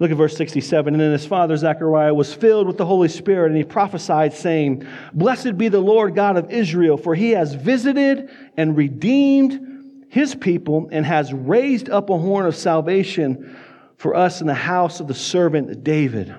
Look 0.00 0.10
at 0.10 0.16
verse 0.16 0.36
67. 0.36 0.94
And 0.94 1.00
then 1.00 1.12
his 1.12 1.26
father 1.26 1.56
Zechariah 1.56 2.14
was 2.14 2.34
filled 2.34 2.66
with 2.66 2.78
the 2.78 2.86
Holy 2.86 3.08
Spirit, 3.08 3.48
and 3.48 3.56
he 3.56 3.64
prophesied, 3.64 4.32
saying, 4.32 4.86
Blessed 5.12 5.58
be 5.58 5.68
the 5.68 5.80
Lord 5.80 6.14
God 6.14 6.36
of 6.38 6.50
Israel, 6.50 6.96
for 6.96 7.14
he 7.14 7.30
has 7.32 7.54
visited 7.54 8.30
and 8.56 8.76
redeemed 8.76 10.06
his 10.08 10.34
people, 10.34 10.88
and 10.90 11.06
has 11.06 11.32
raised 11.32 11.88
up 11.88 12.10
a 12.10 12.18
horn 12.18 12.46
of 12.46 12.56
salvation 12.56 13.56
for 13.96 14.16
us 14.16 14.40
in 14.40 14.48
the 14.48 14.54
house 14.54 14.98
of 14.98 15.06
the 15.06 15.14
servant 15.14 15.84
David. 15.84 16.34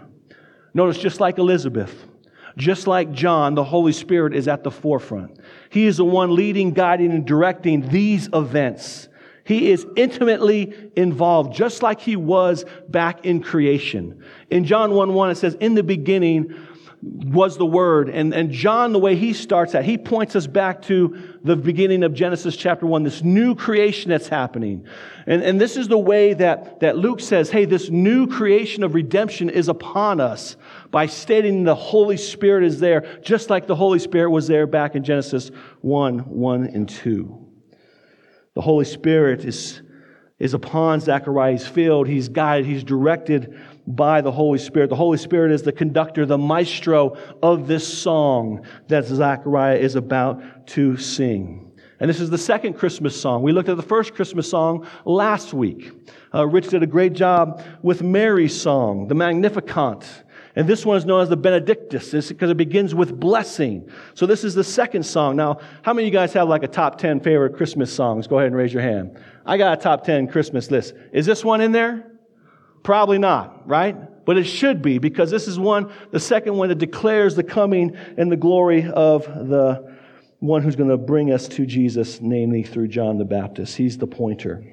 Notice, 0.74 0.98
just 0.98 1.22
like 1.22 1.38
Elizabeth, 1.38 2.06
just 2.58 2.88
like 2.88 3.14
John, 3.14 3.56
the 3.56 3.64
Holy 3.64 3.94
Spirit 3.94 4.36
is 4.36 4.48
at 4.48 4.64
the 4.64 4.72
forefront. 4.72 5.40
He 5.70 5.86
is 5.86 5.98
the 5.98 6.06
one 6.06 6.36
leading, 6.36 6.72
guiding, 6.72 7.12
and 7.12 7.26
directing 7.26 7.88
these 7.88 8.28
events. 8.34 9.08
He 9.52 9.70
is 9.70 9.86
intimately 9.98 10.74
involved, 10.96 11.54
just 11.54 11.84
like 11.84 12.00
he 12.00 12.16
was 12.16 12.64
back 12.88 13.26
in 13.26 13.44
creation. 13.44 14.24
In 14.50 14.64
John 14.64 14.94
1 14.94 15.14
1, 15.14 15.30
it 15.32 15.36
says, 15.36 15.56
In 15.56 15.76
the 15.76 15.84
beginning 15.84 16.56
was 17.02 17.58
the 17.58 17.66
Word. 17.66 18.08
And, 18.08 18.34
and 18.34 18.52
John, 18.52 18.94
the 18.94 19.00
way 19.00 19.18
he 19.18 19.34
starts 19.34 19.74
that, 19.74 19.84
he 19.84 19.98
points 19.98 20.38
us 20.38 20.48
back 20.48 20.84
to 20.84 21.38
the 21.44 21.58
beginning 21.58 22.04
of 22.04 22.14
Genesis 22.14 22.56
chapter 22.56 22.86
1, 22.86 23.04
this 23.04 23.24
new 23.24 23.54
creation 23.54 24.12
that's 24.12 24.30
happening. 24.30 24.86
And, 25.28 25.44
and 25.44 25.60
this 25.60 25.76
is 25.76 25.90
the 25.90 25.98
way 25.98 26.34
that, 26.34 26.80
that 26.80 26.96
Luke 26.96 27.20
says, 27.20 27.50
hey, 27.50 27.66
this 27.66 27.90
new 27.90 28.28
creation 28.28 28.86
of 28.86 28.94
redemption 28.94 29.50
is 29.50 29.68
upon 29.68 30.22
us 30.22 30.56
by 30.92 31.08
stating 31.08 31.66
the 31.66 31.76
Holy 31.76 32.16
Spirit 32.16 32.64
is 32.64 32.80
there, 32.80 33.20
just 33.22 33.50
like 33.50 33.68
the 33.68 33.76
Holy 33.76 34.00
Spirit 34.00 34.30
was 34.30 34.48
there 34.48 34.66
back 34.66 34.96
in 34.96 35.04
Genesis 35.04 35.52
1 35.82 36.20
1 36.20 36.64
and 36.68 36.88
2. 36.88 37.51
The 38.54 38.62
Holy 38.62 38.86
Spirit 38.86 39.46
is, 39.46 39.82
is 40.38 40.54
upon 40.54 41.00
Zechariah's 41.00 41.66
field. 41.66 42.08
He's 42.08 42.28
guided, 42.28 42.66
he's 42.66 42.84
directed 42.84 43.58
by 43.88 44.22
the 44.22 44.32
Holy 44.32 44.60
Spirit. 44.60 44.90
The 44.90 44.96
Holy 44.96 45.18
Spirit 45.18 45.52
is 45.52 45.64
the 45.64 45.72
conductor, 45.72 46.26
the 46.26 46.38
maestro 46.38 47.18
of 47.42 47.68
this 47.68 47.88
song 47.88 48.66
that 48.88 49.06
Zechariah 49.06 49.78
is 49.78 49.96
about 49.96 50.68
to 50.68 50.98
sing. 50.98 51.72
And 52.02 52.10
this 52.10 52.20
is 52.20 52.30
the 52.30 52.38
second 52.38 52.74
Christmas 52.74 53.20
song. 53.20 53.44
We 53.44 53.52
looked 53.54 53.70
at 53.70 53.78
the 53.78 53.84
first 53.84 54.16
Christmas 54.16 54.50
song 54.50 54.88
last 55.06 55.54
week. 55.54 55.92
Uh, 56.34 56.48
Rich 56.48 56.70
did 56.70 56.82
a 56.82 56.88
great 56.88 57.14
job 57.14 57.64
with 57.84 58.02
Mary's 58.02 58.60
song, 58.60 59.08
the 59.08 59.16
Magnificat. 59.16 60.24
And 60.56 60.68
this 60.68 60.86
one 60.86 60.98
is 60.98 61.06
known 61.06 61.22
as 61.22 61.30
the 61.30 61.38
Benedictus 61.38 62.30
because 62.30 62.50
it 62.50 62.58
begins 62.58 62.94
with 62.94 63.20
blessing. 63.20 63.90
So 64.16 64.26
this 64.26 64.44
is 64.44 64.54
the 64.54 64.64
second 64.64 65.04
song. 65.04 65.36
Now, 65.36 65.60
how 65.82 65.94
many 65.94 66.08
of 66.08 66.14
you 66.14 66.20
guys 66.20 66.34
have 66.34 66.50
like 66.50 66.64
a 66.64 66.68
top 66.68 66.98
10 66.98 67.22
favorite 67.22 67.56
Christmas 67.56 67.94
songs? 67.94 68.28
Go 68.28 68.38
ahead 68.38 68.48
and 68.48 68.56
raise 68.56 68.74
your 68.74 68.82
hand. 68.82 69.18
I 69.46 69.58
got 69.58 69.78
a 69.78 69.82
top 69.82 70.04
10 70.04 70.28
Christmas 70.28 70.70
list. 70.70 70.94
Is 71.14 71.26
this 71.26 71.44
one 71.46 71.62
in 71.62 71.72
there? 71.72 72.12
Probably 72.84 73.18
not, 73.18 73.68
right? 73.68 74.26
But 74.26 74.38
it 74.38 74.44
should 74.44 74.82
be 74.82 74.98
because 74.98 75.32
this 75.32 75.48
is 75.48 75.58
one, 75.58 75.92
the 76.12 76.20
second 76.20 76.56
one 76.58 76.70
that 76.70 76.80
declares 76.80 77.36
the 77.36 77.44
coming 77.44 77.96
and 78.18 78.32
the 78.32 78.38
glory 78.38 78.90
of 78.90 79.24
the 79.26 79.98
one 80.40 80.64
who's 80.64 80.76
going 80.76 80.90
to 80.90 80.98
bring 80.98 81.32
us 81.32 81.48
to 81.48 81.66
Jesus, 81.66 82.20
namely 82.20 82.64
through 82.64 82.88
John 82.88 83.18
the 83.18 83.26
Baptist. 83.26 83.78
He's 83.78 83.98
the 83.98 84.08
pointer. 84.08 84.64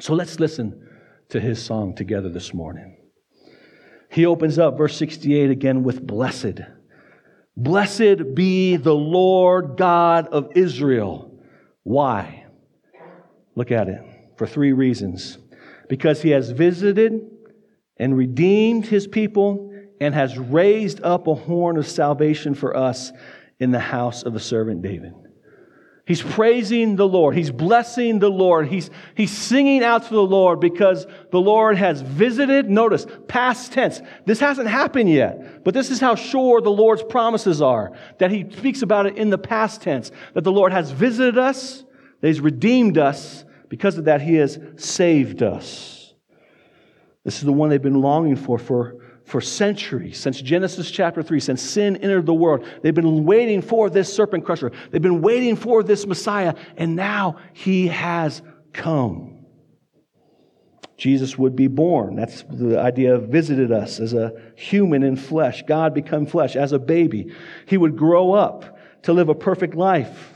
So 0.00 0.14
let's 0.14 0.38
listen 0.38 0.88
to 1.30 1.40
his 1.40 1.62
song 1.62 1.94
together 1.94 2.28
this 2.28 2.52
morning. 2.52 3.03
He 4.14 4.26
opens 4.26 4.60
up 4.60 4.78
verse 4.78 4.96
68 4.96 5.50
again 5.50 5.82
with 5.82 6.06
blessed. 6.06 6.60
Blessed 7.56 8.32
be 8.36 8.76
the 8.76 8.94
Lord 8.94 9.76
God 9.76 10.28
of 10.28 10.52
Israel. 10.54 11.36
Why? 11.82 12.46
Look 13.56 13.72
at 13.72 13.88
it. 13.88 14.00
For 14.36 14.46
three 14.46 14.72
reasons. 14.72 15.38
Because 15.88 16.22
he 16.22 16.30
has 16.30 16.52
visited 16.52 17.28
and 17.96 18.16
redeemed 18.16 18.86
his 18.86 19.08
people 19.08 19.74
and 20.00 20.14
has 20.14 20.38
raised 20.38 21.02
up 21.02 21.26
a 21.26 21.34
horn 21.34 21.76
of 21.76 21.88
salvation 21.88 22.54
for 22.54 22.76
us 22.76 23.10
in 23.58 23.72
the 23.72 23.80
house 23.80 24.22
of 24.22 24.32
the 24.32 24.38
servant 24.38 24.80
David. 24.80 25.12
He's 26.06 26.20
praising 26.20 26.96
the 26.96 27.08
Lord. 27.08 27.34
He's 27.34 27.50
blessing 27.50 28.18
the 28.18 28.28
Lord. 28.28 28.68
He's, 28.68 28.90
he's 29.14 29.30
singing 29.30 29.82
out 29.82 30.02
to 30.04 30.10
the 30.10 30.22
Lord 30.22 30.60
because 30.60 31.06
the 31.30 31.40
Lord 31.40 31.78
has 31.78 32.02
visited. 32.02 32.68
Notice, 32.68 33.06
past 33.26 33.72
tense. 33.72 34.02
This 34.26 34.38
hasn't 34.38 34.68
happened 34.68 35.08
yet, 35.08 35.64
but 35.64 35.72
this 35.72 35.90
is 35.90 36.00
how 36.00 36.14
sure 36.14 36.60
the 36.60 36.70
Lord's 36.70 37.02
promises 37.02 37.62
are. 37.62 37.92
That 38.18 38.30
He 38.30 38.44
speaks 38.50 38.82
about 38.82 39.06
it 39.06 39.16
in 39.16 39.30
the 39.30 39.38
past 39.38 39.80
tense. 39.80 40.10
That 40.34 40.44
the 40.44 40.52
Lord 40.52 40.72
has 40.72 40.90
visited 40.90 41.38
us, 41.38 41.84
that 42.20 42.28
He's 42.28 42.40
redeemed 42.40 42.98
us. 42.98 43.44
Because 43.70 43.96
of 43.96 44.04
that, 44.04 44.20
He 44.20 44.34
has 44.34 44.58
saved 44.76 45.42
us. 45.42 46.12
This 47.24 47.38
is 47.38 47.44
the 47.44 47.52
one 47.52 47.70
they've 47.70 47.80
been 47.80 48.02
longing 48.02 48.36
for 48.36 48.58
for 48.58 49.03
for 49.24 49.40
centuries, 49.40 50.18
since 50.18 50.40
Genesis 50.40 50.90
chapter 50.90 51.22
3, 51.22 51.40
since 51.40 51.62
sin 51.62 51.96
entered 51.96 52.26
the 52.26 52.34
world. 52.34 52.66
They've 52.82 52.94
been 52.94 53.24
waiting 53.24 53.62
for 53.62 53.88
this 53.88 54.12
serpent 54.12 54.44
crusher. 54.44 54.70
They've 54.90 55.00
been 55.00 55.22
waiting 55.22 55.56
for 55.56 55.82
this 55.82 56.06
Messiah, 56.06 56.54
and 56.76 56.94
now 56.94 57.36
he 57.54 57.88
has 57.88 58.42
come. 58.72 59.46
Jesus 60.96 61.36
would 61.36 61.56
be 61.56 61.66
born. 61.66 62.16
That's 62.16 62.44
the 62.48 62.80
idea 62.80 63.14
of 63.14 63.28
visited 63.28 63.72
us 63.72 63.98
as 63.98 64.12
a 64.12 64.32
human 64.56 65.02
in 65.02 65.16
flesh. 65.16 65.64
God 65.66 65.92
become 65.94 66.26
flesh 66.26 66.54
as 66.54 66.72
a 66.72 66.78
baby. 66.78 67.34
He 67.66 67.76
would 67.76 67.96
grow 67.96 68.32
up 68.32 68.78
to 69.02 69.12
live 69.12 69.28
a 69.28 69.34
perfect 69.34 69.74
life. 69.74 70.34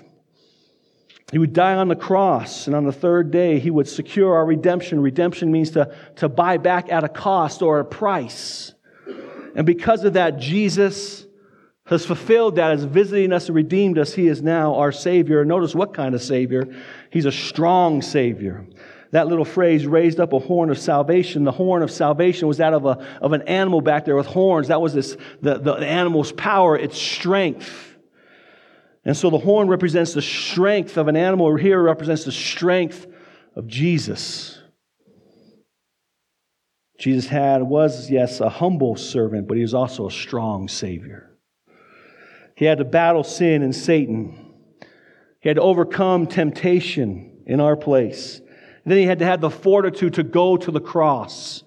He 1.30 1.38
would 1.38 1.52
die 1.52 1.74
on 1.74 1.88
the 1.88 1.96
cross, 1.96 2.66
and 2.66 2.74
on 2.74 2.86
the 2.86 2.92
third 2.92 3.30
day, 3.30 3.58
he 3.58 3.70
would 3.70 3.86
secure 3.86 4.34
our 4.34 4.46
redemption. 4.46 5.00
Redemption 5.00 5.52
means 5.52 5.72
to, 5.72 5.94
to 6.16 6.28
buy 6.28 6.56
back 6.56 6.90
at 6.90 7.04
a 7.04 7.08
cost 7.08 7.60
or 7.60 7.80
a 7.80 7.84
price. 7.84 8.72
And 9.58 9.66
because 9.66 10.04
of 10.04 10.12
that, 10.12 10.38
Jesus 10.38 11.26
has 11.86 12.06
fulfilled 12.06 12.54
that, 12.56 12.70
as 12.70 12.84
visiting 12.84 13.32
us 13.32 13.48
and 13.48 13.56
redeemed 13.56 13.98
us. 13.98 14.14
He 14.14 14.28
is 14.28 14.40
now 14.40 14.76
our 14.76 14.92
Savior. 14.92 15.44
Notice 15.44 15.74
what 15.74 15.92
kind 15.94 16.14
of 16.14 16.22
Savior? 16.22 16.64
He's 17.10 17.24
a 17.24 17.32
strong 17.32 18.00
Savior. 18.00 18.64
That 19.10 19.26
little 19.26 19.44
phrase 19.44 19.84
raised 19.84 20.20
up 20.20 20.32
a 20.32 20.38
horn 20.38 20.70
of 20.70 20.78
salvation. 20.78 21.42
The 21.42 21.50
horn 21.50 21.82
of 21.82 21.90
salvation 21.90 22.46
was 22.46 22.58
that 22.58 22.72
of, 22.72 22.86
a, 22.86 23.04
of 23.20 23.32
an 23.32 23.42
animal 23.48 23.80
back 23.80 24.04
there 24.04 24.14
with 24.14 24.26
horns. 24.26 24.68
That 24.68 24.80
was 24.80 24.94
this, 24.94 25.16
the, 25.42 25.58
the 25.58 25.74
animal's 25.78 26.30
power, 26.30 26.78
its 26.78 26.96
strength. 26.96 27.96
And 29.04 29.16
so 29.16 29.28
the 29.28 29.38
horn 29.38 29.66
represents 29.66 30.14
the 30.14 30.22
strength 30.22 30.96
of 30.96 31.08
an 31.08 31.16
animal. 31.16 31.56
Here 31.56 31.82
represents 31.82 32.22
the 32.22 32.30
strength 32.30 33.08
of 33.56 33.66
Jesus. 33.66 34.57
Jesus 36.98 37.28
had 37.28 37.62
was, 37.62 38.10
yes, 38.10 38.40
a 38.40 38.48
humble 38.48 38.96
servant, 38.96 39.46
but 39.46 39.56
he 39.56 39.62
was 39.62 39.74
also 39.74 40.08
a 40.08 40.10
strong 40.10 40.66
Savior. 40.68 41.30
He 42.56 42.64
had 42.64 42.78
to 42.78 42.84
battle 42.84 43.22
sin 43.22 43.62
and 43.62 43.74
Satan. 43.74 44.52
He 45.40 45.48
had 45.48 45.56
to 45.56 45.62
overcome 45.62 46.26
temptation 46.26 47.44
in 47.46 47.60
our 47.60 47.76
place. 47.76 48.38
And 48.38 48.92
then 48.92 48.98
he 48.98 49.04
had 49.04 49.20
to 49.20 49.24
have 49.24 49.40
the 49.40 49.48
fortitude 49.48 50.14
to 50.14 50.24
go 50.24 50.56
to 50.56 50.72
the 50.72 50.80
cross, 50.80 51.62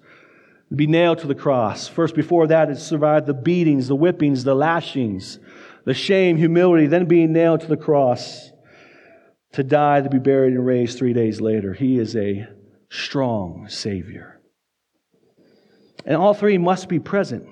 be 0.74 0.86
nailed 0.86 1.20
to 1.20 1.26
the 1.26 1.34
cross. 1.34 1.88
First, 1.88 2.14
before 2.14 2.46
that, 2.48 2.68
it 2.68 2.76
survived 2.76 3.26
the 3.26 3.32
beatings, 3.32 3.88
the 3.88 3.96
whippings, 3.96 4.44
the 4.44 4.54
lashings, 4.54 5.38
the 5.86 5.94
shame, 5.94 6.36
humility, 6.36 6.86
then 6.86 7.06
being 7.06 7.32
nailed 7.32 7.62
to 7.62 7.66
the 7.66 7.76
cross 7.76 8.50
to 9.52 9.62
die, 9.62 10.00
to 10.02 10.10
be 10.10 10.18
buried, 10.18 10.52
and 10.52 10.66
raised 10.66 10.98
three 10.98 11.12
days 11.12 11.40
later. 11.40 11.72
He 11.72 11.98
is 11.98 12.16
a 12.16 12.48
strong 12.90 13.66
Savior. 13.68 14.31
And 16.04 16.16
all 16.16 16.34
three 16.34 16.58
must 16.58 16.88
be 16.88 16.98
present. 16.98 17.48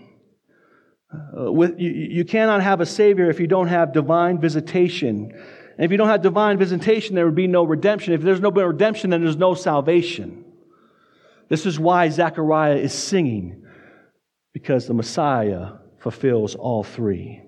Uh, 1.12 1.50
with, 1.52 1.78
you, 1.78 1.90
you 1.90 2.24
cannot 2.24 2.62
have 2.62 2.80
a 2.80 2.86
Savior 2.86 3.30
if 3.30 3.40
you 3.40 3.46
don't 3.46 3.68
have 3.68 3.92
divine 3.92 4.40
visitation. 4.40 5.32
And 5.32 5.84
if 5.84 5.90
you 5.90 5.96
don't 5.96 6.08
have 6.08 6.22
divine 6.22 6.58
visitation, 6.58 7.14
there 7.14 7.24
would 7.24 7.34
be 7.34 7.46
no 7.46 7.64
redemption. 7.64 8.12
If 8.12 8.22
there's 8.22 8.40
no 8.40 8.50
redemption, 8.50 9.10
then 9.10 9.22
there's 9.22 9.36
no 9.36 9.54
salvation. 9.54 10.44
This 11.48 11.66
is 11.66 11.80
why 11.80 12.08
Zechariah 12.10 12.76
is 12.76 12.94
singing, 12.94 13.64
because 14.52 14.86
the 14.86 14.94
Messiah 14.94 15.72
fulfills 15.98 16.54
all 16.54 16.84
three. 16.84 17.42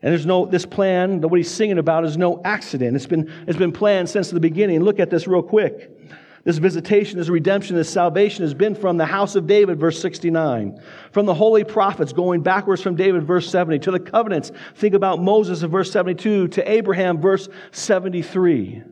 And 0.00 0.10
there's 0.10 0.26
no, 0.26 0.46
this 0.46 0.66
plan, 0.66 1.20
what 1.20 1.36
he's 1.36 1.50
singing 1.50 1.78
about 1.78 2.04
is 2.04 2.16
no 2.16 2.40
accident. 2.44 2.96
It's 2.96 3.06
been, 3.06 3.30
it's 3.46 3.58
been 3.58 3.72
planned 3.72 4.08
since 4.08 4.30
the 4.30 4.40
beginning. 4.40 4.82
Look 4.82 4.98
at 4.98 5.10
this 5.10 5.26
real 5.26 5.42
quick. 5.42 6.01
This 6.44 6.58
visitation, 6.58 7.18
this 7.18 7.28
redemption, 7.28 7.76
this 7.76 7.88
salvation 7.88 8.42
has 8.42 8.52
been 8.52 8.74
from 8.74 8.96
the 8.96 9.06
house 9.06 9.36
of 9.36 9.46
David, 9.46 9.78
verse 9.78 10.00
69. 10.00 10.80
From 11.12 11.24
the 11.24 11.34
holy 11.34 11.62
prophets, 11.62 12.12
going 12.12 12.42
backwards 12.42 12.82
from 12.82 12.96
David, 12.96 13.22
verse 13.22 13.48
70, 13.48 13.78
to 13.80 13.92
the 13.92 14.00
covenants. 14.00 14.50
Think 14.74 14.94
about 14.94 15.22
Moses 15.22 15.62
in 15.62 15.70
verse 15.70 15.92
72, 15.92 16.48
to 16.48 16.70
Abraham, 16.70 17.20
verse 17.20 17.48
73. 17.70 18.82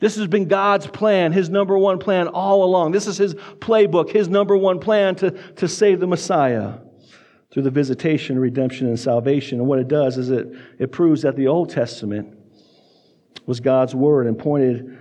This 0.00 0.16
has 0.16 0.26
been 0.26 0.48
God's 0.48 0.88
plan, 0.88 1.32
his 1.32 1.48
number 1.48 1.78
one 1.78 2.00
plan 2.00 2.26
all 2.26 2.64
along. 2.64 2.90
This 2.90 3.06
is 3.06 3.16
his 3.16 3.34
playbook, 3.34 4.10
his 4.10 4.28
number 4.28 4.56
one 4.56 4.80
plan 4.80 5.14
to, 5.16 5.30
to 5.30 5.68
save 5.68 6.00
the 6.00 6.08
Messiah 6.08 6.78
through 7.52 7.62
the 7.62 7.70
visitation, 7.70 8.38
redemption, 8.38 8.88
and 8.88 8.98
salvation. 8.98 9.60
And 9.60 9.68
what 9.68 9.78
it 9.78 9.86
does 9.86 10.18
is 10.18 10.30
it, 10.30 10.48
it 10.80 10.90
proves 10.90 11.22
that 11.22 11.36
the 11.36 11.46
Old 11.46 11.70
Testament 11.70 12.36
was 13.46 13.60
God's 13.60 13.94
word 13.94 14.26
and 14.26 14.36
pointed 14.36 14.98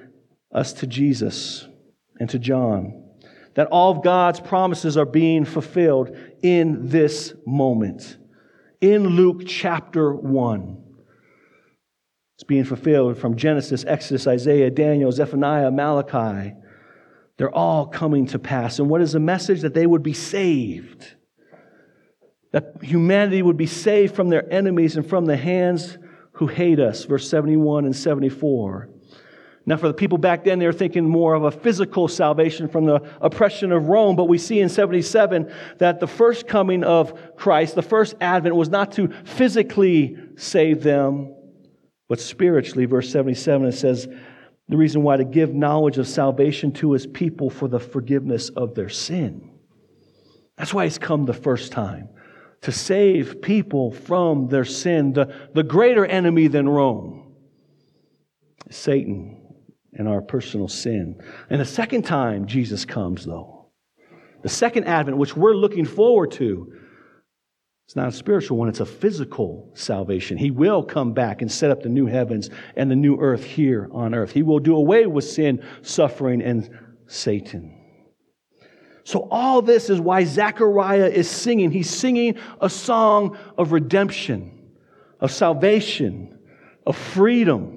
us 0.52 0.72
to 0.74 0.88
Jesus 0.88 1.68
and 2.20 2.30
to 2.30 2.40
John. 2.40 3.04
That 3.56 3.68
all 3.68 3.92
of 3.92 4.04
God's 4.04 4.40
promises 4.40 4.98
are 4.98 5.06
being 5.06 5.46
fulfilled 5.46 6.16
in 6.42 6.90
this 6.90 7.34
moment. 7.46 8.18
In 8.82 9.08
Luke 9.08 9.44
chapter 9.48 10.14
1. 10.14 10.84
It's 12.36 12.44
being 12.44 12.66
fulfilled 12.66 13.18
from 13.18 13.38
Genesis, 13.38 13.86
Exodus, 13.88 14.28
Isaiah, 14.28 14.70
Daniel, 14.70 15.12
Zephaniah, 15.12 15.72
Malachi. 15.72 16.54
They're 17.38 17.54
all 17.54 17.88
coming 17.88 18.28
to 18.28 18.40
pass. 18.40 18.80
And 18.80 18.90
what 18.90 19.02
is 19.02 19.14
the 19.14 19.20
message? 19.20 19.62
That 19.62 19.74
they 19.74 19.86
would 19.86 20.04
be 20.04 20.14
saved. 20.14 21.16
That 22.52 22.76
humanity 22.82 23.42
would 23.42 23.58
be 23.58 23.68
saved 23.68 24.16
from 24.16 24.30
their 24.30 24.52
enemies 24.52 24.98
and 24.98 25.08
from 25.08 25.26
the 25.26 25.38
hands 25.38 25.98
who 26.34 26.48
hate 26.48 26.80
us. 26.80 27.06
Verse 27.06 27.30
71 27.30 27.86
and 27.86 27.96
74. 27.96 28.90
Now, 29.68 29.78
for 29.78 29.88
the 29.88 29.94
people 29.94 30.20
back 30.20 30.44
then, 30.44 30.60
they 30.60 30.68
were 30.68 30.74
thinking 30.74 31.10
more 31.10 31.34
of 31.34 31.44
a 31.44 31.52
physical 31.52 32.08
salvation 32.08 32.68
from 32.68 32.86
the 32.86 33.02
oppression 33.20 33.72
of 33.72 33.88
Rome. 33.88 34.16
But 34.16 34.26
we 34.26 34.38
see 34.38 34.60
in 34.60 34.70
77 34.70 35.52
that 35.80 36.00
the 36.00 36.08
first 36.08 36.48
coming 36.48 36.84
of 36.84 37.36
Christ, 37.36 37.74
the 37.74 37.82
first 37.82 38.14
advent, 38.22 38.56
was 38.56 38.70
not 38.70 38.92
to 38.94 39.08
physically 39.24 40.18
save 40.36 40.84
them, 40.84 41.34
but 42.08 42.20
spiritually. 42.20 42.86
Verse 42.86 43.10
77, 43.12 43.68
it 43.68 43.72
says, 43.72 44.08
the 44.68 44.78
reason 44.78 45.02
why 45.02 45.18
to 45.18 45.26
give 45.26 45.54
knowledge 45.54 45.98
of 45.98 46.08
salvation 46.08 46.72
to 46.74 46.92
his 46.92 47.08
people 47.08 47.50
for 47.50 47.68
the 47.68 47.80
forgiveness 47.80 48.50
of 48.50 48.76
their 48.76 48.90
sin. 48.90 49.50
That's 50.58 50.74
why 50.74 50.86
he's 50.86 50.98
come 50.98 51.26
the 51.26 51.34
first 51.34 51.72
time 51.72 52.10
to 52.62 52.72
save 52.72 53.44
people 53.44 53.92
from 53.92 54.48
their 54.48 54.66
sin, 54.66 55.14
the, 55.14 55.32
the 55.54 55.62
greater 55.62 56.04
enemy 56.04 56.48
than 56.48 56.68
Rome, 56.68 57.36
Satan 58.72 59.45
and 59.96 60.08
our 60.08 60.22
personal 60.22 60.68
sin. 60.68 61.22
And 61.50 61.60
the 61.60 61.66
second 61.66 62.04
time 62.04 62.46
Jesus 62.46 62.86
comes, 62.86 63.26
though, 63.26 63.68
the 64.44 64.50
second 64.50 64.86
advent, 64.86 65.18
which 65.18 65.36
we're 65.36 65.56
looking 65.56 65.86
forward 65.86 66.32
to, 66.34 66.72
it's 67.86 67.96
not 67.96 68.08
a 68.08 68.12
spiritual 68.12 68.58
one, 68.58 68.68
it's 68.68 68.80
a 68.80 68.86
physical 68.86 69.72
salvation. 69.76 70.38
He 70.38 70.52
will 70.52 70.84
come 70.84 71.14
back 71.14 71.42
and 71.42 71.52
set 71.52 71.70
up 71.70 71.84
the 71.84 71.90
new 71.90 72.08
heavens 72.08 72.50
and 72.76 72.90
the 72.90 72.96
new 72.96 73.18
earth 73.20 73.44
here 73.44 73.90
on 73.92 74.16
earth. 74.16 74.32
He 74.32 74.44
will 74.44 74.60
do 74.60 74.76
away 74.76 75.06
with 75.06 75.24
sin, 75.24 75.64
suffering, 75.82 76.42
and 76.42 76.70
Satan. 77.08 77.82
So, 79.04 79.28
all 79.30 79.62
this 79.62 79.92
is 79.92 80.02
why 80.02 80.24
Zechariah 80.24 81.10
is 81.10 81.30
singing. 81.30 81.70
He's 81.70 81.90
singing 81.90 82.40
a 82.60 82.70
song 82.72 83.38
of 83.56 83.72
redemption, 83.72 84.72
of 85.20 85.32
salvation, 85.32 86.40
of 86.88 86.98
freedom. 86.98 87.75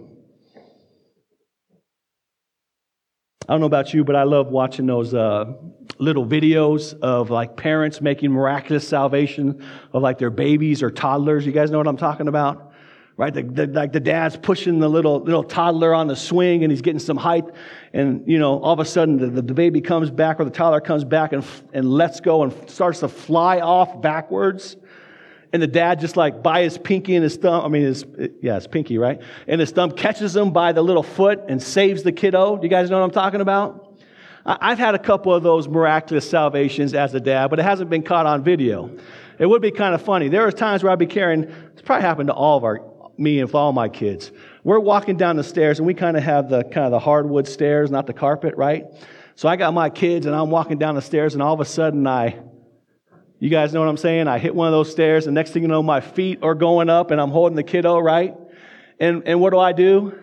I 3.48 3.54
don't 3.54 3.61
know 3.61 3.66
about 3.66 3.94
you, 3.94 4.04
but 4.04 4.14
I 4.14 4.24
love 4.24 4.48
watching 4.48 4.84
those 4.84 5.14
uh, 5.14 5.54
little 5.98 6.26
videos 6.26 6.98
of 7.00 7.30
like 7.30 7.56
parents 7.56 8.02
making 8.02 8.30
miraculous 8.30 8.87
salvation 8.87 9.64
of 9.94 10.02
like 10.02 10.18
their 10.18 10.28
babies 10.28 10.82
or 10.82 10.90
toddlers. 10.90 11.46
You 11.46 11.52
guys 11.52 11.70
know 11.70 11.78
what 11.78 11.88
I'm 11.88 11.96
talking 11.96 12.28
about? 12.28 12.74
Right? 13.16 13.32
The, 13.32 13.42
the, 13.44 13.66
like 13.66 13.92
the 13.92 14.00
dad's 14.00 14.37
pushing 14.37 14.80
the 14.80 14.88
little, 14.88 15.20
little 15.20 15.42
toddler 15.42 15.94
on 15.94 16.08
the 16.08 16.14
swing 16.14 16.62
and 16.62 16.70
he's 16.70 16.82
getting 16.82 16.98
some 16.98 17.16
height. 17.16 17.46
And, 17.94 18.22
you 18.28 18.38
know, 18.38 18.61
all 18.61 18.74
of 18.74 18.80
a 18.80 18.84
sudden 18.84 19.16
the, 19.16 19.40
the 19.40 19.54
baby 19.54 19.80
comes 19.80 20.11
back 20.11 20.38
or 20.40 20.44
the 20.44 20.50
toddler 20.50 20.82
comes 20.82 21.04
back 21.04 21.32
and, 21.32 21.42
and 21.72 21.90
lets 21.90 22.20
go 22.20 22.42
and 22.42 22.70
starts 22.70 23.00
to 23.00 23.08
fly 23.08 23.61
off 23.61 24.02
backwards 24.02 24.76
and 25.52 25.62
the 25.62 25.66
dad 25.66 26.00
just 26.00 26.16
like 26.16 26.42
by 26.42 26.62
his 26.62 26.76
pinky 26.78 27.14
and 27.14 27.22
his 27.22 27.37
thumb, 27.37 27.64
I 27.64 27.68
mean, 27.68 27.82
his, 27.82 28.04
yeah, 28.42 28.54
his 28.56 28.66
pinky, 28.66 28.98
right? 28.98 29.20
And 29.46 29.61
his 29.61 29.70
thumb 29.70 29.92
catches 29.92 30.37
him 30.37 30.52
by 30.52 30.72
the 30.72 30.82
little 30.82 31.02
foot 31.02 31.44
and 31.48 31.62
saves 31.62 32.02
the 32.02 32.12
kiddo. 32.12 32.56
Do 32.56 32.62
you 32.62 32.68
guys 32.68 32.90
know 32.90 32.98
what 32.98 33.04
I'm 33.04 33.11
talking 33.11 33.40
about? 33.40 33.98
I've 34.44 34.78
had 34.78 34.94
a 34.94 34.98
couple 34.98 35.34
of 35.34 35.42
those 35.42 35.68
miraculous 35.68 36.28
salvations 36.28 36.94
as 36.94 37.14
a 37.14 37.20
dad, 37.20 37.48
but 37.48 37.58
it 37.58 37.64
hasn't 37.64 37.90
been 37.90 38.02
caught 38.02 38.24
on 38.24 38.42
video. 38.42 38.90
It 39.38 39.46
would 39.46 39.61
be 39.61 39.70
kind 39.70 39.94
of 39.94 40.02
funny. 40.02 40.28
There 40.28 40.46
are 40.46 40.52
times 40.52 40.82
where 40.82 40.90
I'd 40.90 40.98
be 40.98 41.06
carrying, 41.06 41.44
it's 41.44 41.82
probably 41.82 42.02
happened 42.02 42.28
to 42.28 42.34
all 42.34 42.56
of 42.56 42.64
our, 42.64 42.80
me 43.18 43.40
and 43.40 43.52
all 43.54 43.72
my 43.72 43.88
kids, 43.88 44.32
we're 44.64 44.78
walking 44.78 45.16
down 45.16 45.37
the 45.37 45.44
stairs 45.44 45.78
and 45.78 45.87
we 45.87 45.94
kind 45.94 46.16
of 46.16 46.22
have 46.22 46.48
the 46.48 46.62
kind 46.62 46.87
of 46.87 46.90
the 46.92 46.98
hardwood 46.98 47.46
stairs, 47.46 47.90
not 47.90 48.06
the 48.06 48.12
carpet, 48.12 48.54
right? 48.56 48.87
So 49.34 49.48
I 49.48 49.56
got 49.56 49.74
my 49.74 49.90
kids 49.90 50.26
and 50.26 50.34
I'm 50.34 50.50
walking 50.50 50.78
down 50.78 50.94
the 50.94 51.02
stairs 51.02 51.34
and 51.34 51.42
all 51.42 51.54
of 51.54 51.61
a 51.61 51.64
sudden 51.64 52.06
I, 52.06 52.40
you 53.40 53.51
guys 53.51 53.72
know 53.72 53.81
what 53.81 53.88
I'm 53.88 53.96
saying? 53.96 54.27
I 54.27 54.38
hit 54.38 54.55
one 54.55 54.66
of 54.66 54.72
those 54.72 54.90
stairs 54.90 55.27
and 55.27 55.35
next 55.35 55.53
thing 55.53 55.62
you 55.62 55.68
know, 55.68 55.83
my 55.83 56.01
feet 56.01 56.40
are 56.42 56.55
going 56.55 56.90
up 56.90 57.11
and 57.11 57.20
I'm 57.20 57.31
holding 57.31 57.57
the 57.57 57.62
kiddo, 57.62 57.98
right? 57.98 58.35
And, 58.98 59.22
and 59.27 59.40
what 59.40 59.51
do 59.51 59.59
I 59.59 59.72
do? 59.72 60.18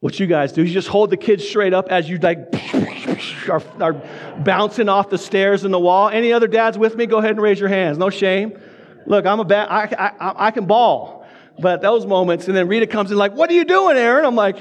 What 0.00 0.18
you 0.18 0.26
guys 0.26 0.52
do, 0.52 0.64
you 0.64 0.72
just 0.72 0.88
hold 0.88 1.10
the 1.10 1.16
kid 1.16 1.40
straight 1.40 1.74
up 1.74 1.88
as 1.88 2.08
you 2.08 2.18
like 2.18 2.38
are, 3.48 3.62
are 3.80 3.92
bouncing 4.38 4.88
off 4.88 5.10
the 5.10 5.18
stairs 5.18 5.64
and 5.64 5.74
the 5.74 5.78
wall. 5.78 6.08
Any 6.08 6.32
other 6.32 6.46
dads 6.46 6.78
with 6.78 6.96
me? 6.96 7.06
Go 7.06 7.18
ahead 7.18 7.32
and 7.32 7.40
raise 7.42 7.60
your 7.60 7.68
hands. 7.68 7.98
No 7.98 8.08
shame. 8.08 8.58
Look, 9.06 9.26
I'm 9.26 9.40
a 9.40 9.44
bad, 9.44 9.68
I, 9.68 10.10
I, 10.20 10.46
I 10.46 10.50
can 10.50 10.66
ball. 10.66 11.26
But 11.58 11.80
those 11.80 12.06
moments, 12.06 12.48
and 12.48 12.56
then 12.56 12.68
Rita 12.68 12.86
comes 12.86 13.10
in 13.10 13.18
like, 13.18 13.32
what 13.32 13.50
are 13.50 13.54
you 13.54 13.64
doing, 13.64 13.96
Aaron? 13.96 14.24
I'm 14.24 14.34
like, 14.34 14.56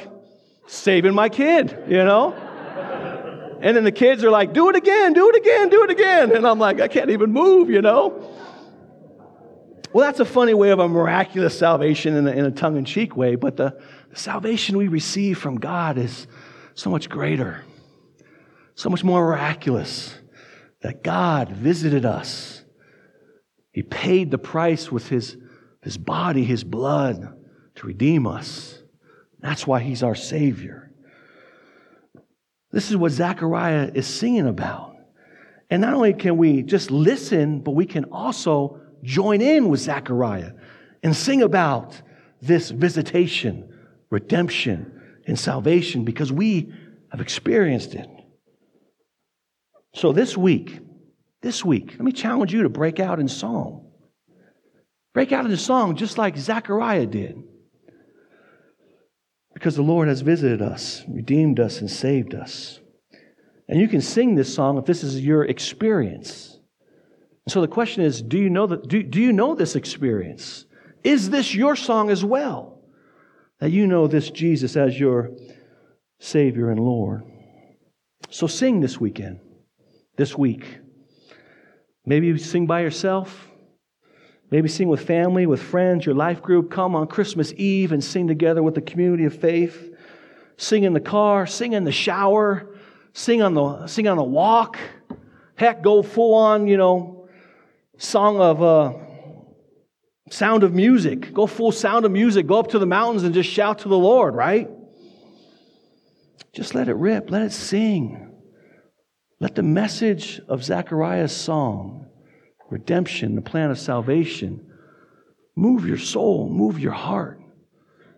saving 0.67 1.13
my 1.13 1.29
kid, 1.29 1.77
you 1.87 2.03
know? 2.03 2.33
And 3.61 3.75
then 3.75 3.83
the 3.83 3.91
kids 3.91 4.23
are 4.23 4.29
like, 4.29 4.53
do 4.53 4.69
it 4.69 4.75
again, 4.75 5.13
do 5.13 5.29
it 5.29 5.35
again, 5.35 5.69
do 5.69 5.83
it 5.83 5.89
again. 5.89 6.35
And 6.35 6.45
I'm 6.45 6.59
like, 6.59 6.81
I 6.81 6.87
can't 6.87 7.09
even 7.09 7.31
move, 7.31 7.69
you 7.69 7.81
know? 7.81 8.31
Well, 9.93 10.05
that's 10.05 10.19
a 10.19 10.25
funny 10.25 10.53
way 10.53 10.71
of 10.71 10.79
a 10.79 10.89
miraculous 10.89 11.57
salvation 11.57 12.15
in 12.15 12.27
a, 12.27 12.31
in 12.31 12.45
a 12.45 12.51
tongue 12.51 12.75
in 12.75 12.83
cheek 12.83 13.15
way, 13.15 13.35
but 13.35 13.55
the, 13.55 13.79
the 14.09 14.17
salvation 14.17 14.77
we 14.77 14.89
receive 14.89 15.37
from 15.37 15.55
God 15.55 15.97
is 15.97 16.27
so 16.73 16.89
much 16.89 17.07
greater, 17.07 17.63
so 18.75 18.89
much 18.89 19.05
more 19.05 19.25
miraculous 19.25 20.13
that 20.81 21.01
God 21.01 21.49
visited 21.49 22.05
us. 22.05 22.63
He 23.71 23.83
paid 23.83 24.31
the 24.31 24.37
price 24.37 24.91
with 24.91 25.07
his, 25.07 25.37
his 25.81 25.97
body, 25.97 26.43
his 26.43 26.65
blood 26.65 27.33
to 27.75 27.87
redeem 27.87 28.27
us. 28.27 28.81
That's 29.39 29.65
why 29.65 29.79
he's 29.79 30.03
our 30.03 30.15
Savior. 30.15 30.91
This 32.75 32.91
is 32.91 32.97
what 32.97 33.13
Zechariah 33.13 33.89
is 33.93 34.05
singing 34.05 34.47
about. 34.47 34.97
And 35.69 35.81
not 35.81 35.93
only 35.93 36.13
can 36.13 36.35
we 36.35 36.61
just 36.61 36.91
listen, 36.91 37.61
but 37.61 37.71
we 37.71 37.85
can 37.85 38.03
also 38.11 38.81
join 39.01 39.39
in 39.39 39.69
with 39.69 39.79
Zechariah 39.79 40.51
and 41.01 41.15
sing 41.15 41.41
about 41.41 42.01
this 42.41 42.71
visitation, 42.71 43.73
redemption, 44.09 44.91
and 45.25 45.39
salvation 45.39 46.03
because 46.03 46.33
we 46.33 46.73
have 47.11 47.21
experienced 47.21 47.95
it. 47.95 48.09
So 49.93 50.11
this 50.11 50.35
week, 50.35 50.77
this 51.41 51.63
week, 51.63 51.91
let 51.91 52.01
me 52.01 52.11
challenge 52.11 52.53
you 52.53 52.63
to 52.63 52.69
break 52.69 52.99
out 52.99 53.21
in 53.21 53.29
song. 53.29 53.89
Break 55.13 55.31
out 55.31 55.45
in 55.45 55.55
song 55.55 55.95
just 55.95 56.17
like 56.17 56.35
Zechariah 56.35 57.05
did. 57.05 57.41
Because 59.55 59.75
the 59.75 59.81
Lord 59.81 60.09
has 60.09 60.21
visited 60.21 60.61
us, 60.61 61.03
redeemed 61.07 61.59
us, 61.59 61.79
and 61.79 61.89
saved 61.89 62.35
us. 62.35 62.81
And 63.67 63.79
you 63.79 63.87
can 63.87 64.01
sing 64.01 64.35
this 64.35 64.53
song 64.53 64.77
if 64.77 64.85
this 64.85 65.01
is 65.01 65.21
your 65.21 65.45
experience. 65.45 66.59
So 67.47 67.61
the 67.61 67.67
question 67.67 68.03
is 68.03 68.21
do 68.21 68.37
you 68.37 68.49
know, 68.49 68.67
that, 68.67 68.87
do, 68.87 69.01
do 69.01 69.19
you 69.19 69.31
know 69.33 69.55
this 69.55 69.75
experience? 69.75 70.65
Is 71.03 71.29
this 71.29 71.55
your 71.55 71.75
song 71.75 72.09
as 72.11 72.23
well? 72.23 72.81
That 73.59 73.71
you 73.71 73.87
know 73.87 74.07
this 74.07 74.29
Jesus 74.29 74.75
as 74.75 74.99
your 74.99 75.31
Savior 76.19 76.69
and 76.69 76.79
Lord. 76.79 77.23
So 78.29 78.47
sing 78.47 78.81
this 78.81 78.99
weekend, 78.99 79.39
this 80.17 80.37
week. 80.37 80.79
Maybe 82.05 82.27
you 82.27 82.37
sing 82.37 82.67
by 82.67 82.81
yourself. 82.81 83.49
Maybe 84.51 84.69
sing 84.69 84.87
with 84.87 85.05
family, 85.05 85.45
with 85.45 85.61
friends, 85.61 86.05
your 86.05 86.15
life 86.15 86.41
group. 86.41 86.69
Come 86.69 86.95
on 86.95 87.07
Christmas 87.07 87.53
Eve 87.57 87.91
and 87.91 88.03
sing 88.03 88.27
together 88.27 88.61
with 88.61 88.75
the 88.75 88.81
community 88.81 89.25
of 89.25 89.35
faith. 89.35 89.93
Sing 90.57 90.83
in 90.83 90.93
the 90.93 90.99
car, 90.99 91.45
sing 91.45 91.73
in 91.73 91.83
the 91.83 91.91
shower, 91.91 92.75
sing 93.13 93.41
on 93.41 93.53
the, 93.53 93.87
sing 93.87 94.07
on 94.07 94.17
the 94.17 94.23
walk. 94.23 94.77
Heck, 95.55 95.81
go 95.81 96.03
full 96.03 96.35
on, 96.35 96.67
you 96.67 96.77
know, 96.77 97.27
song 97.97 98.39
of 98.39 98.61
uh, 98.61 98.93
sound 100.29 100.63
of 100.63 100.73
music. 100.73 101.33
Go 101.33 101.47
full 101.47 101.71
sound 101.71 102.05
of 102.05 102.11
music. 102.11 102.47
Go 102.47 102.59
up 102.59 102.69
to 102.69 102.79
the 102.79 102.85
mountains 102.85 103.23
and 103.23 103.33
just 103.33 103.49
shout 103.49 103.79
to 103.79 103.89
the 103.89 103.97
Lord, 103.97 104.35
right? 104.35 104.69
Just 106.53 106.73
let 106.73 106.87
it 106.87 106.95
rip. 106.95 107.31
Let 107.31 107.41
it 107.41 107.51
sing. 107.51 108.31
Let 109.39 109.55
the 109.55 109.63
message 109.63 110.39
of 110.47 110.63
Zechariah's 110.63 111.35
song, 111.35 112.07
redemption, 112.69 113.35
the 113.35 113.41
plan 113.41 113.71
of 113.71 113.79
salvation, 113.79 114.71
move 115.55 115.87
your 115.87 115.97
soul, 115.97 116.49
move 116.49 116.79
your 116.79 116.91
heart, 116.91 117.39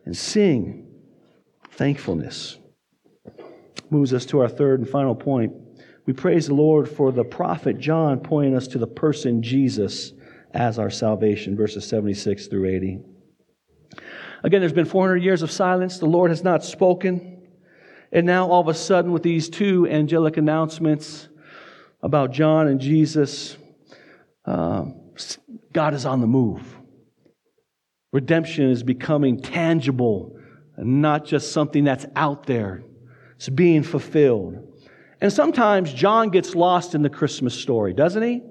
and 0.05 0.15
sing 0.15 0.87
thankfulness. 1.71 2.57
Moves 3.89 4.13
us 4.13 4.25
to 4.27 4.39
our 4.39 4.49
third 4.49 4.79
and 4.79 4.89
final 4.89 5.15
point. 5.15 5.53
We 6.05 6.13
praise 6.13 6.47
the 6.47 6.53
Lord 6.53 6.89
for 6.89 7.11
the 7.11 7.23
prophet 7.23 7.77
John 7.77 8.19
pointing 8.19 8.55
us 8.55 8.67
to 8.69 8.77
the 8.77 8.87
person 8.87 9.41
Jesus 9.43 10.13
as 10.53 10.79
our 10.79 10.89
salvation, 10.89 11.55
verses 11.55 11.85
76 11.87 12.47
through 12.47 12.69
80. 12.69 12.99
Again, 14.43 14.61
there's 14.61 14.73
been 14.73 14.85
400 14.85 15.17
years 15.17 15.41
of 15.41 15.51
silence. 15.51 15.99
The 15.99 16.05
Lord 16.05 16.31
has 16.31 16.43
not 16.43 16.63
spoken. 16.63 17.47
And 18.11 18.25
now, 18.25 18.49
all 18.49 18.61
of 18.61 18.67
a 18.67 18.73
sudden, 18.73 19.11
with 19.11 19.23
these 19.23 19.49
two 19.49 19.87
angelic 19.87 20.37
announcements 20.37 21.27
about 22.01 22.31
John 22.31 22.67
and 22.67 22.79
Jesus, 22.79 23.57
uh, 24.47 24.85
God 25.73 25.93
is 25.93 26.05
on 26.05 26.21
the 26.21 26.27
move. 26.27 26.75
Redemption 28.13 28.69
is 28.69 28.83
becoming 28.83 29.41
tangible 29.41 30.37
and 30.77 31.01
not 31.01 31.25
just 31.25 31.51
something 31.51 31.83
that's 31.83 32.05
out 32.15 32.45
there. 32.45 32.83
It's 33.35 33.49
being 33.49 33.83
fulfilled. 33.83 34.55
And 35.19 35.33
sometimes 35.33 35.91
John 35.93 36.29
gets 36.29 36.55
lost 36.55 36.95
in 36.95 37.01
the 37.01 37.09
Christmas 37.09 37.53
story, 37.53 37.93
doesn't 37.93 38.23
he? 38.23 38.41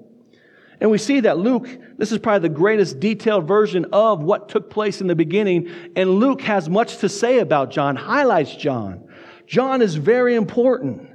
And 0.79 0.91
we 0.91 0.99
see 0.99 1.21
that 1.21 1.39
Luke, 1.39 1.67
this 1.97 2.11
is 2.11 2.19
probably 2.19 2.47
the 2.47 2.55
greatest 2.55 2.99
detailed 2.99 3.47
version 3.47 3.87
of 3.91 4.21
what 4.21 4.49
took 4.49 4.69
place 4.69 5.01
in 5.01 5.07
the 5.07 5.15
beginning. 5.15 5.69
And 5.95 6.19
Luke 6.19 6.41
has 6.41 6.69
much 6.69 6.97
to 6.97 7.09
say 7.09 7.39
about 7.39 7.71
John, 7.71 7.95
highlights 7.95 8.55
John. 8.55 9.07
John 9.47 9.81
is 9.81 9.95
very 9.95 10.35
important. 10.35 11.09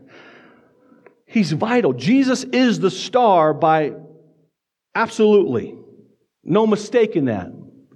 He's 1.27 1.53
vital. 1.53 1.93
Jesus 1.93 2.45
is 2.45 2.81
the 2.81 2.91
star 2.91 3.55
by 3.55 3.93
absolutely. 4.95 5.77
No 6.45 6.67
mistake 6.67 7.17
in 7.17 7.27
that. 7.27 7.51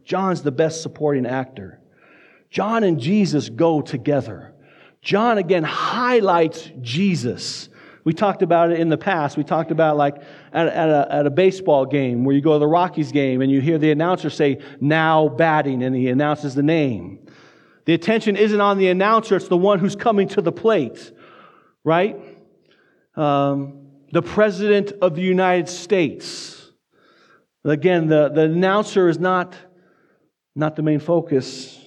John's 0.04 0.42
the 0.42 0.52
best 0.52 0.82
supporting 0.82 1.26
actor. 1.26 1.80
John 2.50 2.84
and 2.84 3.00
Jesus 3.00 3.48
go 3.48 3.82
together. 3.82 4.54
John 5.02 5.38
again 5.38 5.64
highlights 5.64 6.70
Jesus. 6.80 7.68
We 8.04 8.12
talked 8.12 8.42
about 8.42 8.70
it 8.70 8.78
in 8.78 8.88
the 8.88 8.96
past. 8.96 9.36
We 9.36 9.42
talked 9.42 9.72
about 9.72 9.96
like 9.96 10.16
at, 10.52 10.68
at, 10.68 10.88
a, 10.88 11.08
at 11.10 11.26
a 11.26 11.30
baseball 11.30 11.86
game 11.86 12.24
where 12.24 12.36
you 12.36 12.40
go 12.40 12.52
to 12.52 12.60
the 12.60 12.66
Rockies 12.66 13.10
game 13.10 13.40
and 13.40 13.50
you 13.50 13.60
hear 13.60 13.78
the 13.78 13.90
announcer 13.90 14.30
say, 14.30 14.62
now 14.80 15.28
batting, 15.28 15.82
and 15.82 15.94
he 15.94 16.08
announces 16.08 16.54
the 16.54 16.62
name. 16.62 17.26
The 17.84 17.94
attention 17.94 18.36
isn't 18.36 18.60
on 18.60 18.78
the 18.78 18.88
announcer, 18.88 19.36
it's 19.36 19.48
the 19.48 19.56
one 19.56 19.80
who's 19.80 19.96
coming 19.96 20.28
to 20.28 20.40
the 20.40 20.52
plate, 20.52 21.12
right? 21.82 22.16
Um, 23.16 23.88
the 24.12 24.22
President 24.22 24.92
of 25.02 25.16
the 25.16 25.22
United 25.22 25.68
States. 25.68 26.55
Again, 27.66 28.06
the, 28.06 28.28
the 28.28 28.42
announcer 28.42 29.08
is 29.08 29.18
not, 29.18 29.56
not 30.54 30.76
the 30.76 30.82
main 30.82 31.00
focus. 31.00 31.82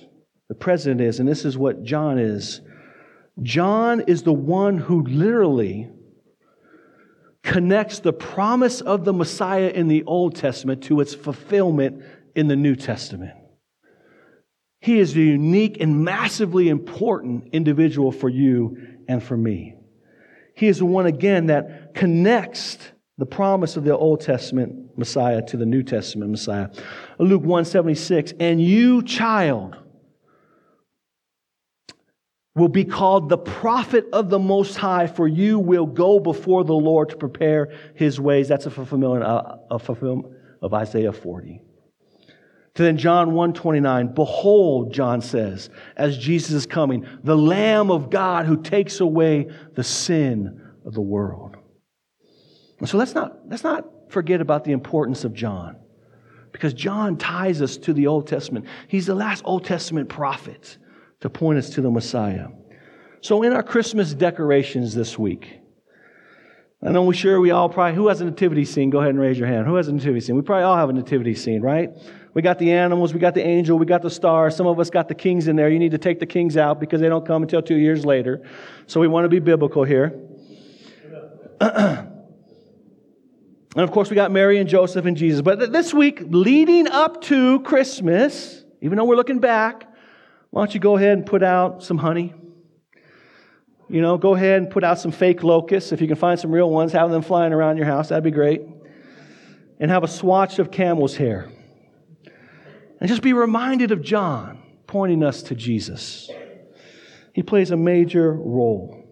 The 0.49 0.55
president 0.55 0.99
is, 0.99 1.19
and 1.19 1.29
this 1.29 1.45
is 1.45 1.57
what 1.57 1.83
John 1.83 2.19
is. 2.19 2.59
John 3.41 4.01
is 4.01 4.23
the 4.23 4.33
one 4.33 4.77
who 4.77 5.03
literally 5.03 5.89
connects 7.43 7.99
the 7.99 8.11
promise 8.11 8.81
of 8.81 9.05
the 9.05 9.13
Messiah 9.13 9.69
in 9.69 9.87
the 9.87 10.03
Old 10.03 10.35
Testament 10.35 10.83
to 10.83 10.99
its 10.99 11.15
fulfillment 11.15 12.03
in 12.35 12.47
the 12.47 12.57
New 12.57 12.75
Testament. 12.75 13.33
He 14.81 14.99
is 14.99 15.15
a 15.15 15.21
unique 15.21 15.77
and 15.79 16.03
massively 16.03 16.67
important 16.67 17.49
individual 17.53 18.11
for 18.11 18.27
you 18.27 18.77
and 19.07 19.23
for 19.23 19.37
me. 19.37 19.75
He 20.55 20.67
is 20.67 20.79
the 20.79 20.85
one, 20.85 21.05
again, 21.05 21.45
that 21.45 21.93
connects 21.93 22.77
the 23.19 23.25
promise 23.25 23.75
of 23.75 23.84
the 23.84 23.95
Old 23.95 24.21
Testament 24.21 24.97
Messiah 24.97 25.41
to 25.47 25.58
the 25.58 25.65
New 25.65 25.84
Testament 25.84 26.32
Messiah. 26.32 26.69
Luke 27.17 27.41
176, 27.41 28.34
and 28.39 28.62
you, 28.62 29.03
child, 29.03 29.75
will 32.55 32.69
be 32.69 32.86
called 32.86 33.27
the 33.27 33.38
prophet 33.38 34.05
of 34.13 34.29
the 34.29 34.39
Most 34.39 34.77
High, 34.77 35.05
for 35.05 35.27
you 35.27 35.60
will 35.60 35.86
go 35.86 36.21
before 36.21 36.63
the 36.63 36.73
Lord 36.73 37.10
to 37.10 37.17
prepare 37.17 37.73
his 37.93 38.21
ways. 38.21 38.47
That's 38.47 38.65
a 38.65 38.71
fulfillment, 38.71 39.23
uh, 39.23 39.58
a 39.69 39.79
fulfillment 39.79 40.34
of 40.62 40.73
Isaiah 40.73 41.12
40. 41.12 41.60
To 42.75 42.84
then 42.84 42.97
John 42.97 43.34
129, 43.34 44.13
behold, 44.13 44.93
John 44.93 45.19
says, 45.19 45.69
as 45.97 46.17
Jesus 46.17 46.51
is 46.51 46.65
coming, 46.65 47.05
the 47.25 47.36
Lamb 47.36 47.91
of 47.91 48.10
God 48.10 48.45
who 48.45 48.62
takes 48.62 49.01
away 49.01 49.49
the 49.75 49.84
sin 49.84 50.62
of 50.86 50.93
the 50.93 51.01
world. 51.01 51.58
So 52.85 52.97
let's 52.97 53.13
not, 53.13 53.37
let's 53.47 53.63
not 53.63 53.85
forget 54.09 54.41
about 54.41 54.63
the 54.63 54.71
importance 54.71 55.23
of 55.23 55.33
John. 55.33 55.75
Because 56.51 56.73
John 56.73 57.17
ties 57.17 57.61
us 57.61 57.77
to 57.77 57.93
the 57.93 58.07
Old 58.07 58.27
Testament. 58.27 58.65
He's 58.87 59.05
the 59.05 59.15
last 59.15 59.43
Old 59.45 59.65
Testament 59.65 60.09
prophet 60.09 60.77
to 61.19 61.29
point 61.29 61.59
us 61.59 61.69
to 61.71 61.81
the 61.81 61.91
Messiah. 61.91 62.47
So, 63.21 63.43
in 63.43 63.53
our 63.53 63.61
Christmas 63.61 64.13
decorations 64.13 64.95
this 64.95 65.19
week, 65.19 65.59
I 66.81 66.91
know 66.91 67.03
we 67.03 67.13
sure 67.13 67.41
we 67.41 67.51
all 67.51 67.67
probably, 67.67 67.95
who 67.95 68.07
has 68.07 68.21
a 68.21 68.25
nativity 68.25 68.63
scene? 68.63 68.89
Go 68.89 68.99
ahead 68.99 69.09
and 69.09 69.19
raise 69.19 69.37
your 69.37 69.47
hand. 69.49 69.67
Who 69.67 69.75
has 69.75 69.89
a 69.89 69.91
nativity 69.91 70.21
scene? 70.21 70.37
We 70.37 70.41
probably 70.41 70.63
all 70.63 70.77
have 70.77 70.89
a 70.89 70.93
nativity 70.93 71.35
scene, 71.35 71.61
right? 71.61 71.91
We 72.33 72.41
got 72.41 72.57
the 72.57 72.71
animals, 72.71 73.13
we 73.13 73.19
got 73.19 73.33
the 73.33 73.45
angel, 73.45 73.77
we 73.77 73.85
got 73.85 74.01
the 74.01 74.09
star. 74.09 74.49
Some 74.49 74.65
of 74.65 74.79
us 74.79 74.89
got 74.89 75.09
the 75.09 75.15
kings 75.15 75.49
in 75.49 75.57
there. 75.57 75.69
You 75.69 75.79
need 75.79 75.91
to 75.91 75.97
take 75.97 76.19
the 76.19 76.25
kings 76.25 76.55
out 76.55 76.79
because 76.79 77.01
they 77.01 77.09
don't 77.09 77.25
come 77.25 77.41
until 77.41 77.61
two 77.61 77.75
years 77.75 78.05
later. 78.05 78.47
So 78.87 79.01
we 79.01 79.09
want 79.09 79.25
to 79.25 79.29
be 79.29 79.39
biblical 79.39 79.83
here. 79.83 80.17
and 83.75 83.84
of 83.84 83.91
course, 83.91 84.10
we 84.10 84.15
got 84.15 84.32
Mary 84.32 84.60
and 84.60 84.67
Joseph 84.67 85.05
and 85.05 85.15
Jesus. 85.15 85.41
But 85.41 85.71
this 85.71 85.93
week, 85.93 86.21
leading 86.25 86.88
up 86.88 87.21
to 87.23 87.60
Christmas, 87.62 88.63
even 88.82 88.97
though 88.97 89.05
we're 89.05 89.15
looking 89.15 89.39
back, 89.39 89.86
why 90.49 90.62
don't 90.62 90.73
you 90.73 90.79
go 90.79 90.97
ahead 90.97 91.17
and 91.17 91.25
put 91.25 91.43
out 91.43 91.84
some 91.84 91.97
honey? 91.99 92.34
You 93.88 94.01
know, 94.01 94.17
go 94.17 94.34
ahead 94.36 94.62
and 94.62 94.69
put 94.69 94.84
out 94.84 94.99
some 94.99 95.12
fake 95.12 95.43
locusts. 95.43 95.91
If 95.91 96.01
you 96.01 96.08
can 96.08 96.15
find 96.15 96.39
some 96.39 96.51
real 96.51 96.69
ones, 96.69 96.91
have 96.93 97.12
them 97.12 97.21
flying 97.21 97.53
around 97.53 97.77
your 97.77 97.86
house. 97.86 98.10
That'd 98.10 98.23
be 98.23 98.32
great. 98.32 98.62
And 99.79 99.91
have 99.91 100.03
a 100.03 100.08
swatch 100.08 100.60
of 100.60 100.71
camel's 100.71 101.15
hair. 101.15 101.49
And 102.99 103.08
just 103.08 103.21
be 103.21 103.34
reminded 103.34 103.91
of 103.91 104.01
John 104.01 104.62
pointing 104.88 105.23
us 105.23 105.43
to 105.43 105.55
Jesus. 105.55 106.29
He 107.34 107.43
plays 107.43 107.71
a 107.71 107.77
major 107.77 108.34
role. 108.34 109.03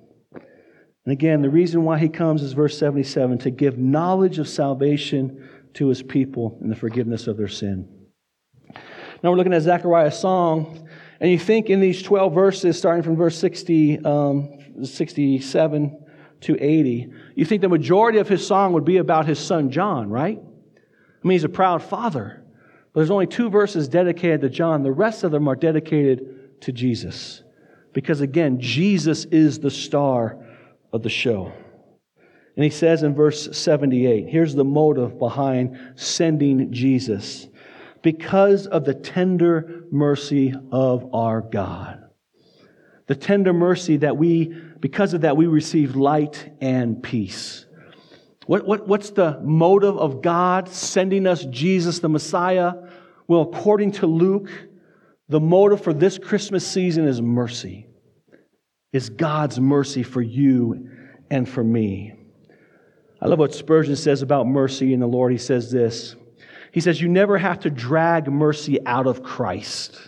And 1.07 1.13
again, 1.13 1.41
the 1.41 1.49
reason 1.49 1.85
why 1.85 1.99
he 1.99 2.09
comes 2.09 2.43
is 2.43 2.51
verse 2.51 2.77
77 2.77 3.37
to 3.37 3.49
give 3.49 3.77
knowledge 3.77 4.39
of 4.39 4.49
salvation 4.49 5.47
to 5.75 5.87
his 5.87 6.03
people 6.03 6.57
and 6.59 6.69
the 6.69 6.75
forgiveness 6.75 7.27
of 7.27 7.37
their 7.37 7.47
sin. 7.47 7.87
Now 9.23 9.31
we're 9.31 9.37
looking 9.37 9.53
at 9.53 9.61
Zechariah's 9.61 10.19
song, 10.19 10.85
and 11.21 11.31
you 11.31 11.39
think 11.39 11.69
in 11.69 11.79
these 11.79 12.03
12 12.03 12.33
verses, 12.33 12.77
starting 12.77 13.03
from 13.03 13.15
verse 13.15 13.37
60, 13.37 14.03
um, 14.03 14.83
67 14.83 16.05
to 16.41 16.57
80, 16.61 17.13
you 17.35 17.45
think 17.45 17.61
the 17.61 17.69
majority 17.69 18.17
of 18.17 18.27
his 18.27 18.45
song 18.45 18.73
would 18.73 18.83
be 18.83 18.97
about 18.97 19.25
his 19.25 19.39
son 19.39 19.71
John, 19.71 20.09
right? 20.09 20.37
I 20.37 21.25
mean, 21.25 21.35
he's 21.35 21.45
a 21.45 21.49
proud 21.49 21.81
father. 21.81 22.43
But 22.91 22.99
there's 22.99 23.11
only 23.11 23.27
two 23.27 23.49
verses 23.49 23.87
dedicated 23.87 24.41
to 24.41 24.49
John. 24.49 24.83
The 24.83 24.91
rest 24.91 25.23
of 25.23 25.31
them 25.31 25.47
are 25.47 25.55
dedicated 25.55 26.59
to 26.63 26.73
Jesus. 26.73 27.43
Because 27.93 28.19
again, 28.19 28.59
Jesus 28.59 29.23
is 29.23 29.59
the 29.59 29.71
star 29.71 30.43
of 30.91 31.03
the 31.03 31.09
show. 31.09 31.51
And 32.55 32.63
he 32.63 32.69
says 32.69 33.03
in 33.03 33.13
verse 33.13 33.55
78 33.55 34.27
here's 34.27 34.55
the 34.55 34.65
motive 34.65 35.19
behind 35.19 35.77
sending 35.95 36.71
Jesus 36.71 37.47
because 38.01 38.67
of 38.67 38.85
the 38.85 38.93
tender 38.93 39.83
mercy 39.91 40.53
of 40.71 41.13
our 41.13 41.41
God. 41.41 42.03
The 43.07 43.15
tender 43.15 43.53
mercy 43.53 43.97
that 43.97 44.17
we, 44.17 44.53
because 44.79 45.13
of 45.13 45.21
that, 45.21 45.37
we 45.37 45.47
receive 45.47 45.95
light 45.95 46.51
and 46.59 47.01
peace. 47.01 47.65
What, 48.47 48.65
what, 48.65 48.87
what's 48.87 49.11
the 49.11 49.39
motive 49.43 49.97
of 49.97 50.21
God 50.21 50.69
sending 50.69 51.27
us 51.27 51.45
Jesus, 51.45 51.99
the 51.99 52.09
Messiah? 52.09 52.73
Well, 53.27 53.41
according 53.41 53.91
to 53.93 54.07
Luke, 54.07 54.49
the 55.29 55.39
motive 55.41 55.83
for 55.83 55.93
this 55.93 56.17
Christmas 56.17 56.65
season 56.65 57.05
is 57.05 57.21
mercy, 57.21 57.87
is 58.93 59.09
God's 59.09 59.59
mercy 59.59 60.03
for 60.03 60.21
you 60.21 60.89
and 61.29 61.47
for 61.47 61.63
me. 61.63 62.13
I 63.21 63.27
love 63.27 63.39
what 63.39 63.53
Spurgeon 63.53 63.95
says 63.95 64.21
about 64.21 64.47
mercy 64.47 64.93
in 64.93 64.99
the 64.99 65.07
Lord. 65.07 65.31
He 65.31 65.37
says 65.37 65.71
this 65.71 66.15
He 66.71 66.79
says, 66.79 67.01
You 67.01 67.09
never 67.09 67.37
have 67.37 67.59
to 67.61 67.69
drag 67.69 68.31
mercy 68.31 68.85
out 68.85 69.07
of 69.07 69.23
Christ 69.23 69.99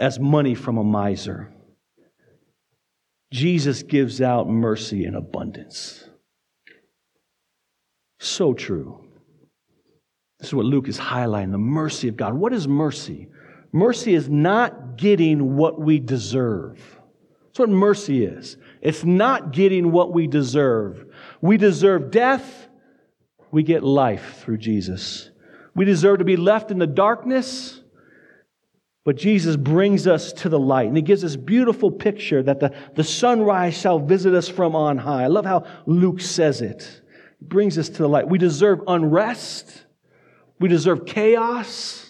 as 0.00 0.18
money 0.18 0.54
from 0.54 0.78
a 0.78 0.84
miser. 0.84 1.52
Jesus 3.32 3.82
gives 3.82 4.20
out 4.20 4.48
mercy 4.48 5.04
in 5.04 5.14
abundance. 5.14 6.08
So 8.20 8.52
true. 8.52 9.04
This 10.38 10.48
is 10.48 10.54
what 10.54 10.66
Luke 10.66 10.88
is 10.88 10.98
highlighting 10.98 11.52
the 11.52 11.58
mercy 11.58 12.08
of 12.08 12.16
God. 12.16 12.34
What 12.34 12.52
is 12.52 12.66
mercy? 12.66 13.28
Mercy 13.72 14.14
is 14.14 14.28
not 14.28 14.96
getting 14.96 15.56
what 15.56 15.80
we 15.80 15.98
deserve. 15.98 16.78
That's 17.46 17.60
what 17.60 17.68
mercy 17.70 18.24
is. 18.24 18.56
It's 18.80 19.04
not 19.04 19.52
getting 19.52 19.92
what 19.92 20.12
we 20.12 20.26
deserve. 20.26 21.06
We 21.40 21.56
deserve 21.56 22.10
death, 22.10 22.68
we 23.50 23.62
get 23.62 23.82
life 23.82 24.40
through 24.42 24.58
Jesus. 24.58 25.30
We 25.74 25.84
deserve 25.84 26.18
to 26.18 26.24
be 26.24 26.36
left 26.36 26.70
in 26.70 26.78
the 26.78 26.86
darkness, 26.86 27.82
but 29.04 29.16
Jesus 29.16 29.56
brings 29.56 30.06
us 30.06 30.32
to 30.34 30.48
the 30.48 30.58
light. 30.58 30.88
And 30.88 30.96
he 30.96 31.02
gives 31.02 31.22
this 31.22 31.36
beautiful 31.36 31.90
picture 31.90 32.42
that 32.42 32.60
the, 32.60 32.74
the 32.94 33.04
sunrise 33.04 33.76
shall 33.76 33.98
visit 33.98 34.34
us 34.34 34.48
from 34.48 34.74
on 34.74 34.98
high. 34.98 35.24
I 35.24 35.28
love 35.28 35.44
how 35.44 35.66
Luke 35.86 36.20
says 36.20 36.60
it. 36.60 37.02
He 37.38 37.46
brings 37.46 37.78
us 37.78 37.88
to 37.88 37.98
the 37.98 38.08
light. 38.08 38.28
We 38.28 38.38
deserve 38.38 38.80
unrest, 38.86 39.84
we 40.58 40.68
deserve 40.68 41.04
chaos, 41.04 42.01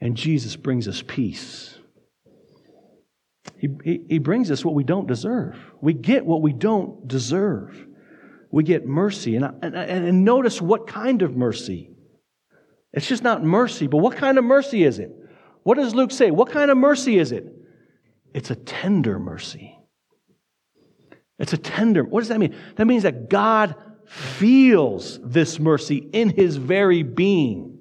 and 0.00 0.16
Jesus 0.16 0.56
brings 0.56 0.86
us 0.88 1.02
peace. 1.06 1.76
He, 3.56 3.68
he, 3.82 4.00
he 4.08 4.18
brings 4.18 4.50
us 4.50 4.64
what 4.64 4.74
we 4.74 4.84
don't 4.84 5.06
deserve. 5.06 5.56
We 5.80 5.92
get 5.94 6.24
what 6.24 6.42
we 6.42 6.52
don't 6.52 7.08
deserve. 7.08 7.86
We 8.50 8.62
get 8.62 8.86
mercy. 8.86 9.36
And, 9.36 9.44
and, 9.62 9.74
and 9.74 10.24
notice 10.24 10.60
what 10.62 10.86
kind 10.86 11.22
of 11.22 11.36
mercy. 11.36 11.90
It's 12.92 13.06
just 13.06 13.22
not 13.22 13.42
mercy, 13.42 13.86
but 13.86 13.98
what 13.98 14.16
kind 14.16 14.38
of 14.38 14.44
mercy 14.44 14.84
is 14.84 14.98
it? 14.98 15.12
What 15.62 15.76
does 15.76 15.94
Luke 15.94 16.12
say? 16.12 16.30
What 16.30 16.50
kind 16.50 16.70
of 16.70 16.76
mercy 16.76 17.18
is 17.18 17.32
it? 17.32 17.46
It's 18.32 18.50
a 18.50 18.54
tender 18.54 19.18
mercy. 19.18 19.76
It's 21.38 21.52
a 21.52 21.58
tender. 21.58 22.04
What 22.04 22.20
does 22.20 22.28
that 22.28 22.38
mean? 22.38 22.54
That 22.76 22.86
means 22.86 23.02
that 23.02 23.28
God 23.28 23.74
feels 24.06 25.18
this 25.22 25.58
mercy 25.58 25.96
in 25.96 26.30
his 26.30 26.56
very 26.56 27.02
being. 27.02 27.77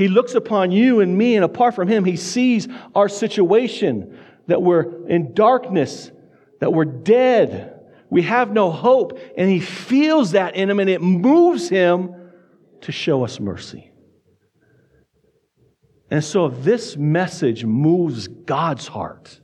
He 0.00 0.08
looks 0.08 0.34
upon 0.34 0.72
you 0.72 1.00
and 1.00 1.18
me, 1.18 1.36
and 1.36 1.44
apart 1.44 1.74
from 1.74 1.86
him, 1.86 2.06
he 2.06 2.16
sees 2.16 2.66
our 2.94 3.06
situation 3.06 4.18
that 4.46 4.62
we're 4.62 5.06
in 5.08 5.34
darkness, 5.34 6.10
that 6.58 6.72
we're 6.72 6.86
dead, 6.86 7.78
we 8.08 8.22
have 8.22 8.50
no 8.50 8.70
hope, 8.70 9.18
and 9.36 9.50
he 9.50 9.60
feels 9.60 10.30
that 10.30 10.56
in 10.56 10.70
him, 10.70 10.80
and 10.80 10.88
it 10.88 11.02
moves 11.02 11.68
him 11.68 12.14
to 12.80 12.92
show 12.92 13.26
us 13.26 13.38
mercy. 13.38 13.92
And 16.10 16.24
so, 16.24 16.46
if 16.46 16.64
this 16.64 16.96
message 16.96 17.66
moves 17.66 18.26
God's 18.26 18.88
heart, 18.88 19.38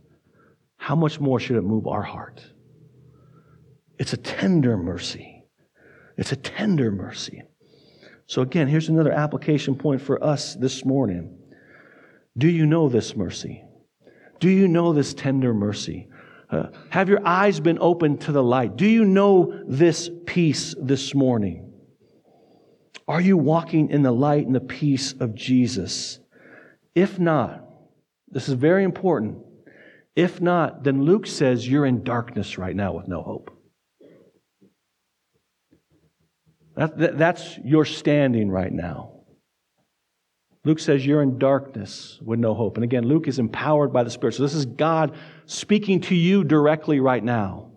how 0.78 0.96
much 0.96 1.20
more 1.20 1.38
should 1.38 1.56
it 1.56 1.64
move 1.64 1.86
our 1.86 2.00
heart? 2.00 2.42
It's 3.98 4.14
a 4.14 4.16
tender 4.16 4.78
mercy. 4.78 5.44
It's 6.16 6.32
a 6.32 6.36
tender 6.36 6.90
mercy. 6.90 7.42
So, 8.26 8.42
again, 8.42 8.66
here's 8.66 8.88
another 8.88 9.12
application 9.12 9.76
point 9.76 10.00
for 10.00 10.22
us 10.22 10.54
this 10.54 10.84
morning. 10.84 11.38
Do 12.36 12.48
you 12.48 12.66
know 12.66 12.88
this 12.88 13.16
mercy? 13.16 13.64
Do 14.40 14.50
you 14.50 14.68
know 14.68 14.92
this 14.92 15.14
tender 15.14 15.54
mercy? 15.54 16.08
Uh, 16.50 16.66
have 16.90 17.08
your 17.08 17.26
eyes 17.26 17.60
been 17.60 17.78
opened 17.80 18.20
to 18.22 18.32
the 18.32 18.42
light? 18.42 18.76
Do 18.76 18.86
you 18.86 19.04
know 19.04 19.62
this 19.66 20.10
peace 20.26 20.74
this 20.80 21.14
morning? 21.14 21.72
Are 23.08 23.20
you 23.20 23.36
walking 23.36 23.90
in 23.90 24.02
the 24.02 24.12
light 24.12 24.46
and 24.46 24.54
the 24.54 24.60
peace 24.60 25.12
of 25.14 25.34
Jesus? 25.34 26.18
If 26.94 27.18
not, 27.18 27.64
this 28.28 28.48
is 28.48 28.54
very 28.54 28.84
important. 28.84 29.38
If 30.16 30.40
not, 30.40 30.82
then 30.82 31.02
Luke 31.02 31.26
says 31.26 31.68
you're 31.68 31.86
in 31.86 32.02
darkness 32.02 32.58
right 32.58 32.74
now 32.74 32.92
with 32.92 33.06
no 33.06 33.22
hope. 33.22 33.55
That, 36.76 36.98
that, 36.98 37.18
that's 37.18 37.58
your 37.64 37.84
standing 37.84 38.50
right 38.50 38.72
now. 38.72 39.12
Luke 40.64 40.78
says 40.78 41.06
you're 41.06 41.22
in 41.22 41.38
darkness 41.38 42.18
with 42.22 42.40
no 42.40 42.52
hope. 42.52 42.76
And 42.76 42.84
again, 42.84 43.06
Luke 43.06 43.28
is 43.28 43.38
empowered 43.38 43.92
by 43.92 44.02
the 44.02 44.10
Spirit. 44.10 44.34
So 44.34 44.42
this 44.42 44.54
is 44.54 44.66
God 44.66 45.14
speaking 45.46 46.00
to 46.02 46.14
you 46.14 46.44
directly 46.44 47.00
right 47.00 47.22
now. 47.22 47.70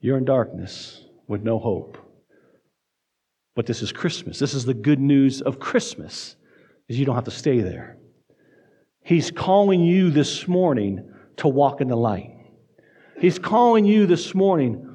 You're 0.00 0.16
in 0.16 0.24
darkness 0.24 1.04
with 1.26 1.42
no 1.42 1.58
hope. 1.58 1.98
But 3.56 3.66
this 3.66 3.82
is 3.82 3.92
Christmas. 3.92 4.38
This 4.38 4.54
is 4.54 4.64
the 4.64 4.72
good 4.72 5.00
news 5.00 5.42
of 5.42 5.58
Christmas, 5.58 6.36
is 6.88 6.98
you 6.98 7.04
don't 7.04 7.16
have 7.16 7.24
to 7.24 7.30
stay 7.30 7.60
there. 7.60 7.98
He's 9.02 9.30
calling 9.30 9.82
you 9.82 10.10
this 10.10 10.46
morning 10.46 11.12
to 11.38 11.48
walk 11.48 11.80
in 11.80 11.88
the 11.88 11.96
light. 11.96 12.30
He's 13.18 13.38
calling 13.38 13.84
you 13.84 14.06
this 14.06 14.34
morning 14.34 14.89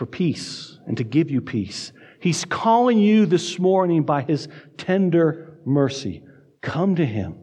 for 0.00 0.06
peace 0.06 0.78
and 0.86 0.96
to 0.96 1.04
give 1.04 1.30
you 1.30 1.42
peace. 1.42 1.92
He's 2.20 2.46
calling 2.46 2.98
you 2.98 3.26
this 3.26 3.58
morning 3.58 4.02
by 4.02 4.22
his 4.22 4.48
tender 4.78 5.58
mercy. 5.66 6.22
Come 6.62 6.96
to 6.96 7.04
him. 7.04 7.36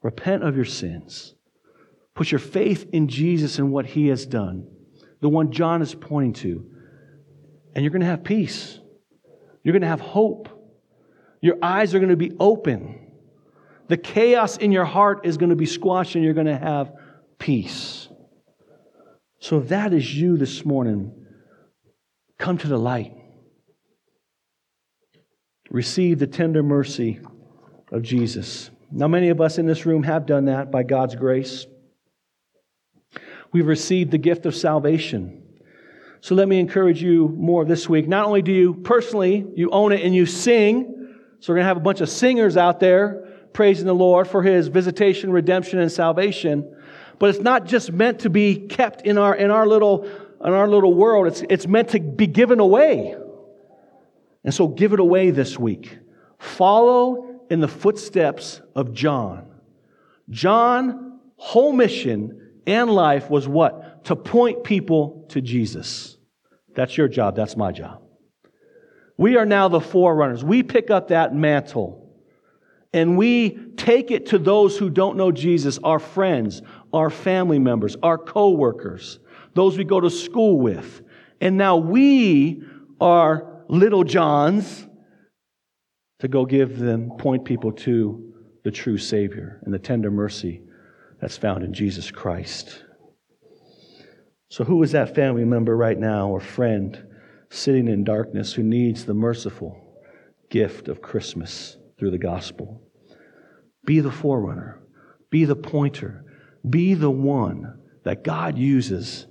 Repent 0.00 0.44
of 0.44 0.54
your 0.54 0.64
sins. 0.64 1.34
Put 2.14 2.30
your 2.30 2.38
faith 2.38 2.88
in 2.92 3.08
Jesus 3.08 3.58
and 3.58 3.72
what 3.72 3.84
he 3.84 4.06
has 4.06 4.26
done, 4.26 4.68
the 5.20 5.28
one 5.28 5.50
John 5.50 5.82
is 5.82 5.92
pointing 5.92 6.34
to. 6.34 6.70
And 7.74 7.82
you're 7.82 7.90
going 7.90 8.02
to 8.02 8.06
have 8.06 8.22
peace. 8.22 8.78
You're 9.64 9.72
going 9.72 9.82
to 9.82 9.88
have 9.88 10.00
hope. 10.00 10.48
Your 11.40 11.56
eyes 11.60 11.96
are 11.96 11.98
going 11.98 12.10
to 12.10 12.16
be 12.16 12.30
open. 12.38 13.10
the 13.88 13.96
chaos 13.96 14.56
in 14.56 14.70
your 14.70 14.84
heart 14.84 15.26
is 15.26 15.36
going 15.36 15.50
to 15.50 15.56
be 15.56 15.66
squashed 15.66 16.14
and 16.14 16.22
you're 16.22 16.32
going 16.32 16.46
to 16.46 16.56
have 16.56 16.92
peace. 17.40 18.08
So 19.40 19.58
if 19.58 19.70
that 19.70 19.92
is 19.92 20.14
you 20.14 20.36
this 20.36 20.64
morning, 20.64 21.19
come 22.40 22.58
to 22.58 22.66
the 22.66 22.78
light. 22.78 23.16
Receive 25.70 26.18
the 26.18 26.26
tender 26.26 26.62
mercy 26.62 27.20
of 27.92 28.02
Jesus. 28.02 28.70
Now, 28.90 29.06
many 29.06 29.28
of 29.28 29.40
us 29.40 29.58
in 29.58 29.66
this 29.66 29.86
room 29.86 30.02
have 30.02 30.26
done 30.26 30.46
that 30.46 30.72
by 30.72 30.82
God's 30.82 31.14
grace. 31.14 31.66
We've 33.52 33.66
received 33.66 34.10
the 34.10 34.18
gift 34.18 34.46
of 34.46 34.56
salvation. 34.56 35.42
So 36.22 36.34
let 36.34 36.48
me 36.48 36.58
encourage 36.58 37.02
you 37.02 37.28
more 37.28 37.64
this 37.64 37.88
week. 37.88 38.08
Not 38.08 38.26
only 38.26 38.42
do 38.42 38.52
you 38.52 38.74
personally, 38.74 39.46
you 39.54 39.70
own 39.70 39.92
it 39.92 40.02
and 40.02 40.14
you 40.14 40.26
sing. 40.26 41.16
So 41.40 41.52
we're 41.52 41.56
going 41.56 41.64
to 41.64 41.68
have 41.68 41.76
a 41.76 41.80
bunch 41.80 42.00
of 42.00 42.08
singers 42.08 42.56
out 42.56 42.80
there 42.80 43.28
praising 43.52 43.86
the 43.86 43.94
Lord 43.94 44.28
for 44.28 44.42
his 44.42 44.68
visitation, 44.68 45.30
redemption, 45.30 45.78
and 45.78 45.90
salvation. 45.90 46.76
But 47.18 47.30
it's 47.30 47.40
not 47.40 47.66
just 47.66 47.92
meant 47.92 48.20
to 48.20 48.30
be 48.30 48.56
kept 48.56 49.02
in 49.02 49.18
our, 49.18 49.34
in 49.34 49.50
our 49.50 49.66
little, 49.66 50.08
in 50.42 50.52
our 50.52 50.68
little 50.68 50.94
world. 50.94 51.26
It's, 51.26 51.42
it's 51.48 51.66
meant 51.66 51.90
to 51.90 52.00
be 52.00 52.26
given 52.26 52.60
away. 52.60 53.14
And 54.44 54.54
so 54.54 54.68
give 54.68 54.92
it 54.92 55.00
away 55.00 55.30
this 55.30 55.58
week. 55.58 55.98
Follow 56.38 57.40
in 57.50 57.60
the 57.60 57.68
footsteps 57.68 58.60
of 58.74 58.92
John. 58.94 59.46
John, 60.30 61.20
whole 61.36 61.72
mission 61.72 62.52
and 62.66 62.90
life 62.90 63.28
was 63.28 63.48
what? 63.48 64.04
To 64.06 64.16
point 64.16 64.64
people 64.64 65.26
to 65.30 65.40
Jesus. 65.40 66.16
That's 66.74 66.96
your 66.96 67.08
job. 67.08 67.36
That's 67.36 67.56
my 67.56 67.72
job. 67.72 68.00
We 69.16 69.36
are 69.36 69.44
now 69.44 69.68
the 69.68 69.80
forerunners. 69.80 70.42
We 70.42 70.62
pick 70.62 70.90
up 70.90 71.08
that 71.08 71.34
mantle 71.34 72.00
and 72.92 73.16
we 73.18 73.58
take 73.76 74.10
it 74.10 74.26
to 74.26 74.38
those 74.38 74.76
who 74.76 74.90
don't 74.90 75.16
know 75.16 75.30
Jesus, 75.30 75.78
our 75.84 75.98
friends, 75.98 76.62
our 76.92 77.10
family 77.10 77.58
members, 77.58 77.96
our 78.02 78.18
coworkers, 78.18 79.20
those 79.54 79.76
we 79.76 79.84
go 79.84 80.00
to 80.00 80.10
school 80.10 80.58
with. 80.58 81.02
And 81.40 81.56
now 81.56 81.76
we 81.76 82.62
are 83.00 83.64
little 83.68 84.04
Johns 84.04 84.86
to 86.18 86.28
go 86.28 86.44
give 86.44 86.78
them, 86.78 87.12
point 87.18 87.44
people 87.44 87.72
to 87.72 88.34
the 88.62 88.70
true 88.70 88.98
Savior 88.98 89.60
and 89.64 89.72
the 89.72 89.78
tender 89.78 90.10
mercy 90.10 90.62
that's 91.20 91.36
found 91.36 91.64
in 91.64 91.72
Jesus 91.72 92.10
Christ. 92.10 92.84
So, 94.50 94.64
who 94.64 94.82
is 94.82 94.92
that 94.92 95.14
family 95.14 95.44
member 95.44 95.76
right 95.76 95.98
now 95.98 96.28
or 96.28 96.40
friend 96.40 97.06
sitting 97.50 97.88
in 97.88 98.04
darkness 98.04 98.52
who 98.52 98.62
needs 98.62 99.04
the 99.04 99.14
merciful 99.14 99.80
gift 100.50 100.88
of 100.88 101.00
Christmas 101.00 101.76
through 101.98 102.10
the 102.10 102.18
gospel? 102.18 102.82
Be 103.86 104.00
the 104.00 104.10
forerunner, 104.10 104.80
be 105.30 105.44
the 105.44 105.56
pointer, 105.56 106.24
be 106.68 106.94
the 106.94 107.10
one 107.10 107.78
that 108.04 108.24
God 108.24 108.58
uses 108.58 109.26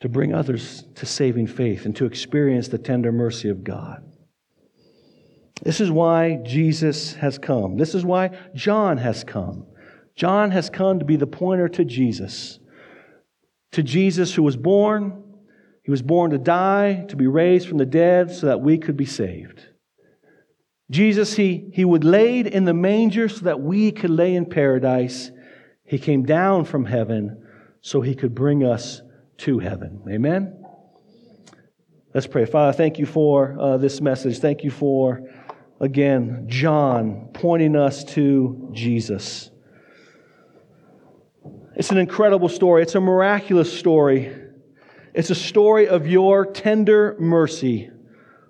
to 0.00 0.08
bring 0.08 0.32
others 0.32 0.84
to 0.94 1.06
saving 1.06 1.46
faith 1.46 1.84
and 1.84 1.96
to 1.96 2.06
experience 2.06 2.68
the 2.68 2.78
tender 2.78 3.10
mercy 3.10 3.48
of 3.48 3.64
God. 3.64 4.04
This 5.62 5.80
is 5.80 5.90
why 5.90 6.36
Jesus 6.44 7.14
has 7.14 7.38
come. 7.38 7.76
This 7.76 7.94
is 7.94 8.04
why 8.04 8.30
John 8.54 8.98
has 8.98 9.24
come. 9.24 9.66
John 10.14 10.52
has 10.52 10.70
come 10.70 10.98
to 11.00 11.04
be 11.04 11.16
the 11.16 11.26
pointer 11.26 11.68
to 11.68 11.84
Jesus. 11.84 12.60
To 13.72 13.82
Jesus 13.82 14.34
who 14.34 14.42
was 14.42 14.56
born, 14.56 15.24
he 15.82 15.90
was 15.90 16.02
born 16.02 16.30
to 16.30 16.38
die, 16.38 17.04
to 17.08 17.16
be 17.16 17.26
raised 17.26 17.68
from 17.68 17.78
the 17.78 17.86
dead 17.86 18.30
so 18.30 18.46
that 18.46 18.60
we 18.60 18.78
could 18.78 18.96
be 18.96 19.06
saved. 19.06 19.66
Jesus, 20.90 21.34
he, 21.34 21.70
he 21.72 21.84
would 21.84 22.04
laid 22.04 22.46
in 22.46 22.64
the 22.64 22.74
manger 22.74 23.28
so 23.28 23.40
that 23.44 23.60
we 23.60 23.92
could 23.92 24.10
lay 24.10 24.34
in 24.34 24.46
paradise. 24.46 25.30
He 25.84 25.98
came 25.98 26.24
down 26.24 26.64
from 26.64 26.86
heaven 26.86 27.44
so 27.80 28.00
he 28.00 28.14
could 28.14 28.34
bring 28.34 28.64
us 28.64 29.02
to 29.38 29.58
heaven. 29.58 30.02
Amen? 30.08 30.64
Let's 32.14 32.26
pray. 32.26 32.44
Father, 32.44 32.72
thank 32.72 32.98
you 32.98 33.06
for 33.06 33.56
uh, 33.58 33.76
this 33.76 34.00
message. 34.00 34.38
Thank 34.38 34.64
you 34.64 34.70
for, 34.70 35.22
again, 35.80 36.46
John 36.48 37.30
pointing 37.32 37.76
us 37.76 38.04
to 38.04 38.70
Jesus. 38.72 39.50
It's 41.76 41.90
an 41.90 41.98
incredible 41.98 42.48
story. 42.48 42.82
It's 42.82 42.96
a 42.96 43.00
miraculous 43.00 43.76
story. 43.78 44.34
It's 45.14 45.30
a 45.30 45.34
story 45.34 45.86
of 45.86 46.06
your 46.06 46.44
tender 46.44 47.16
mercy 47.20 47.90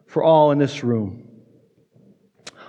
for 0.07 0.23
all 0.23 0.51
in 0.51 0.59
this 0.59 0.83
room, 0.83 1.29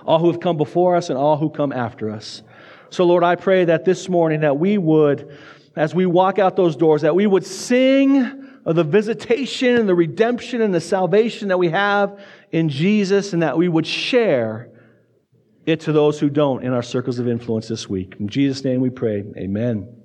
all 0.04 0.18
who 0.18 0.30
have 0.30 0.40
come 0.40 0.58
before 0.58 0.96
us 0.96 1.08
and 1.08 1.18
all 1.18 1.38
who 1.38 1.48
come 1.48 1.72
after 1.72 2.10
us. 2.10 2.42
So, 2.90 3.04
Lord, 3.04 3.24
I 3.24 3.36
pray 3.36 3.64
that 3.66 3.84
this 3.84 4.08
morning 4.08 4.40
that 4.40 4.58
we 4.58 4.76
would 4.76 5.38
as 5.76 5.94
we 5.94 6.06
walk 6.06 6.38
out 6.38 6.56
those 6.56 6.76
doors, 6.76 7.02
that 7.02 7.14
we 7.14 7.26
would 7.26 7.46
sing 7.46 8.48
of 8.64 8.76
the 8.76 8.84
visitation 8.84 9.76
and 9.76 9.88
the 9.88 9.94
redemption 9.94 10.60
and 10.60 10.74
the 10.74 10.80
salvation 10.80 11.48
that 11.48 11.58
we 11.58 11.68
have 11.68 12.20
in 12.52 12.68
Jesus, 12.68 13.32
and 13.32 13.42
that 13.42 13.56
we 13.56 13.68
would 13.68 13.86
share 13.86 14.68
it 15.66 15.80
to 15.80 15.92
those 15.92 16.18
who 16.18 16.28
don't 16.28 16.64
in 16.64 16.72
our 16.72 16.82
circles 16.82 17.18
of 17.18 17.28
influence 17.28 17.68
this 17.68 17.88
week. 17.88 18.16
In 18.18 18.28
Jesus' 18.28 18.64
name 18.64 18.80
we 18.80 18.90
pray. 18.90 19.24
Amen. 19.36 19.99